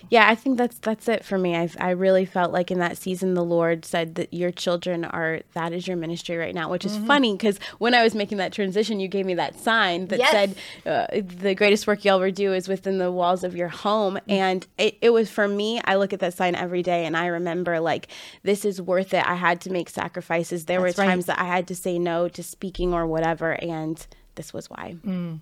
Yeah, 0.09 0.29
I 0.29 0.35
think 0.35 0.57
that's 0.57 0.79
that's 0.79 1.07
it 1.07 1.23
for 1.23 1.37
me. 1.37 1.55
I 1.55 1.69
I 1.79 1.91
really 1.91 2.25
felt 2.25 2.51
like 2.51 2.71
in 2.71 2.79
that 2.79 2.97
season 2.97 3.35
the 3.35 3.45
Lord 3.45 3.85
said 3.85 4.15
that 4.15 4.33
your 4.33 4.51
children 4.51 5.05
are 5.05 5.41
that 5.53 5.75
is 5.75 5.87
your 5.87 5.99
ministry 5.99 6.37
right 6.37 6.55
now, 6.55 6.71
which 6.71 6.87
is 6.87 6.97
mm-hmm. 6.97 7.07
funny 7.07 7.33
because 7.35 7.59
when 7.79 7.93
I 7.93 8.03
was 8.03 8.15
making 8.15 8.39
that 8.39 8.53
transition, 8.53 9.01
you 9.01 9.09
gave 9.09 9.27
me 9.27 9.35
that 9.35 9.59
sign 9.61 10.07
that 10.07 10.19
yes. 10.19 10.31
said 10.31 10.57
uh, 10.87 11.21
the 11.21 11.55
greatest 11.55 11.87
work 11.87 12.05
you'll 12.07 12.17
ever 12.17 12.31
do 12.31 12.55
is 12.55 12.67
within 12.67 12.97
the 12.97 13.13
walls 13.13 13.45
of 13.45 13.55
your 13.55 13.69
home, 13.69 14.15
mm-hmm. 14.15 14.31
and 14.31 14.67
it, 14.79 14.97
it 15.03 15.11
was 15.11 15.31
for 15.31 15.47
me. 15.47 15.81
I 15.85 15.97
look 15.97 16.15
at 16.15 16.21
that 16.21 16.33
sign 16.33 16.55
every 16.55 16.83
day, 16.83 17.05
and 17.05 17.17
I 17.17 17.27
remember 17.27 17.81
like 17.81 18.09
this 18.45 18.65
is 18.65 18.81
worth 18.81 19.13
it. 19.13 19.27
I 19.27 19.35
had 19.35 19.61
to 19.63 19.71
make 19.71 19.91
sacrifices. 19.91 20.65
There 20.65 20.81
that's 20.81 20.97
were 20.97 21.05
times 21.05 21.29
right. 21.29 21.37
that 21.37 21.43
I 21.43 21.47
had 21.47 21.67
to 21.69 21.75
say 21.75 21.99
no 21.99 22.29
to 22.29 22.43
speaking 22.43 22.95
or 22.95 23.07
whatever, 23.07 23.53
and 23.63 24.07
this 24.37 24.55
was 24.55 24.71
why. 24.71 24.97
Mm. 25.05 25.41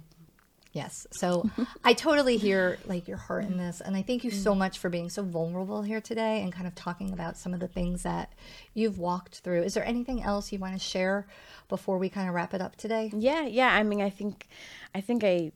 Yes. 0.73 1.07
So 1.11 1.49
I 1.85 1.93
totally 1.93 2.37
hear 2.37 2.79
like 2.87 3.07
your 3.07 3.19
heart 3.19 3.45
in 3.45 3.57
this. 3.57 3.81
And 3.81 3.95
I 3.95 4.03
thank 4.03 4.25
you 4.25 4.31
so 4.31 4.55
mm. 4.55 4.59
much 4.59 4.79
for 4.79 4.89
being 4.89 5.11
so 5.11 5.23
vulnerable 5.23 5.83
here 5.83 6.01
today 6.01 6.43
and 6.43 6.53
kind 6.53 6.67
of 6.67 6.75
talking 6.75 7.13
about 7.13 7.37
some 7.37 7.53
of 7.55 7.61
the 7.61 7.69
things 7.69 8.03
that 8.03 8.33
you've 8.75 8.99
walked 8.99 9.41
through. 9.41 9.63
Is 9.63 9.75
there 9.75 9.85
anything 9.85 10.23
else 10.23 10.51
you 10.51 10.59
want 10.59 10.75
to 10.75 10.79
share 10.79 11.27
before 11.69 11.99
we 11.99 12.09
kind 12.09 12.29
of 12.29 12.35
wrap 12.35 12.55
it 12.55 12.61
up 12.61 12.77
today? 12.77 13.11
Yeah, 13.15 13.43
yeah. 13.47 13.75
I 13.75 13.83
mean, 13.83 14.01
I 14.01 14.11
think 14.11 14.49
I 14.95 15.01
think 15.01 15.25
I 15.25 15.53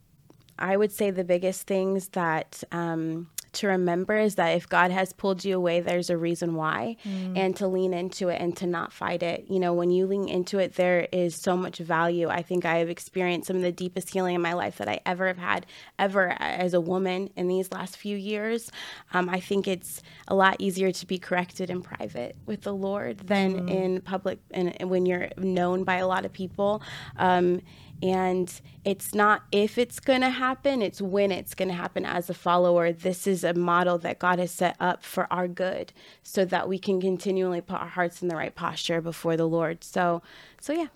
I 0.59 0.77
would 0.77 0.93
say 0.93 1.11
the 1.11 1.25
biggest 1.25 1.67
things 1.67 2.09
that 2.09 2.63
um 2.73 3.29
to 3.57 3.69
remember 3.69 4.17
is 4.17 4.37
that 4.37 4.51
if 4.51 4.69
God 4.69 4.91
has 4.91 5.13
pulled 5.13 5.45
you 5.45 5.57
away, 5.57 5.81
there's 5.81 6.11
a 6.11 6.17
reason 6.17 6.55
why, 6.55 6.97
mm. 7.05 7.37
and 7.37 7.57
to 7.57 7.67
lean 7.67 7.93
into 7.93 8.29
it 8.29 8.41
and 8.41 8.57
to 8.59 8.67
not 8.67 8.93
fight 8.93 9.23
it. 9.23 9.47
You 9.49 9.59
know, 9.59 9.75
when 9.75 9.91
you 9.91 10.07
lean 10.07 10.29
into 10.29 10.59
it, 10.59 10.75
there 10.75 11.09
is 11.13 11.35
so 11.35 11.57
much 11.57 11.79
value. 11.79 12.29
I 12.29 12.43
think 12.43 12.65
I 12.65 12.79
have 12.79 12.89
experienced 12.89 13.49
some 13.49 13.57
of 13.57 13.63
the 13.63 13.73
deepest 13.73 14.13
healing 14.13 14.35
in 14.35 14.43
my 14.43 14.53
life 14.53 14.79
that 14.79 14.89
I 14.89 15.01
ever 15.05 15.27
have 15.27 15.39
had, 15.39 15.67
ever 15.99 16.37
as 16.39 16.75
a 16.75 16.81
woman 16.81 17.31
in 17.37 17.49
these 17.49 17.73
last 17.73 17.97
few 17.97 18.17
years. 18.17 18.71
Um, 19.13 19.29
I 19.29 19.41
think 19.41 19.67
it's 19.69 20.03
a 20.29 20.35
lot 20.35 20.57
easier 20.59 20.93
to 20.93 21.07
be 21.07 21.19
corrected 21.19 21.71
in 21.71 21.83
private 21.83 22.37
with 22.47 22.63
the 22.63 22.75
Lord 22.75 23.19
than 23.19 23.67
mm. 23.67 23.71
in 23.71 24.01
public 24.01 24.39
and 24.51 24.91
when 24.91 25.07
you're 25.07 25.31
known 25.37 25.85
by 25.85 25.97
a 25.97 26.07
lot 26.07 26.25
of 26.25 26.33
people. 26.33 26.83
Um, 27.17 27.61
and 28.03 28.61
it's 28.85 29.15
not 29.15 29.43
if 29.51 29.79
it's 29.79 30.01
going 30.01 30.21
to 30.21 30.31
happen, 30.31 30.83
it's 30.83 31.01
when 31.01 31.33
it's 31.33 31.55
going 31.55 31.69
to 31.69 31.75
happen 31.75 32.05
as 32.05 32.29
a 32.29 32.35
follower. 32.35 32.93
This 32.93 33.27
is 33.27 33.45
a 33.45 33.55
model 33.55 33.99
that 33.99 34.19
God 34.19 34.39
has 34.39 34.51
set 34.51 34.77
up 34.79 35.03
for 35.03 35.27
our 35.33 35.49
good 35.49 35.93
so 36.23 36.45
that 36.45 36.69
we 36.69 36.79
can 36.79 37.01
continually 37.01 37.61
put 37.61 37.81
our 37.81 37.89
hearts 37.89 38.23
in 38.23 38.29
the 38.29 38.37
right 38.37 38.55
posture 38.55 39.01
before 39.01 39.37
the 39.37 39.49
Lord. 39.49 39.83
So, 39.83 40.23
so 40.61 40.73
yeah. 40.73 40.87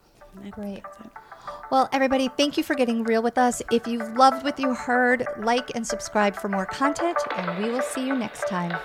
Great. 0.50 0.82
Well, 1.70 1.88
everybody, 1.92 2.28
thank 2.28 2.56
you 2.56 2.62
for 2.62 2.74
getting 2.74 3.04
real 3.04 3.22
with 3.22 3.38
us. 3.38 3.62
If 3.70 3.86
you 3.86 3.98
loved 4.14 4.44
what 4.44 4.58
you 4.58 4.74
heard, 4.74 5.26
like 5.38 5.74
and 5.74 5.86
subscribe 5.86 6.36
for 6.36 6.48
more 6.48 6.66
content, 6.66 7.18
and 7.36 7.62
we 7.62 7.70
will 7.70 7.82
see 7.82 8.06
you 8.06 8.16
next 8.16 8.46
time. 8.48 8.76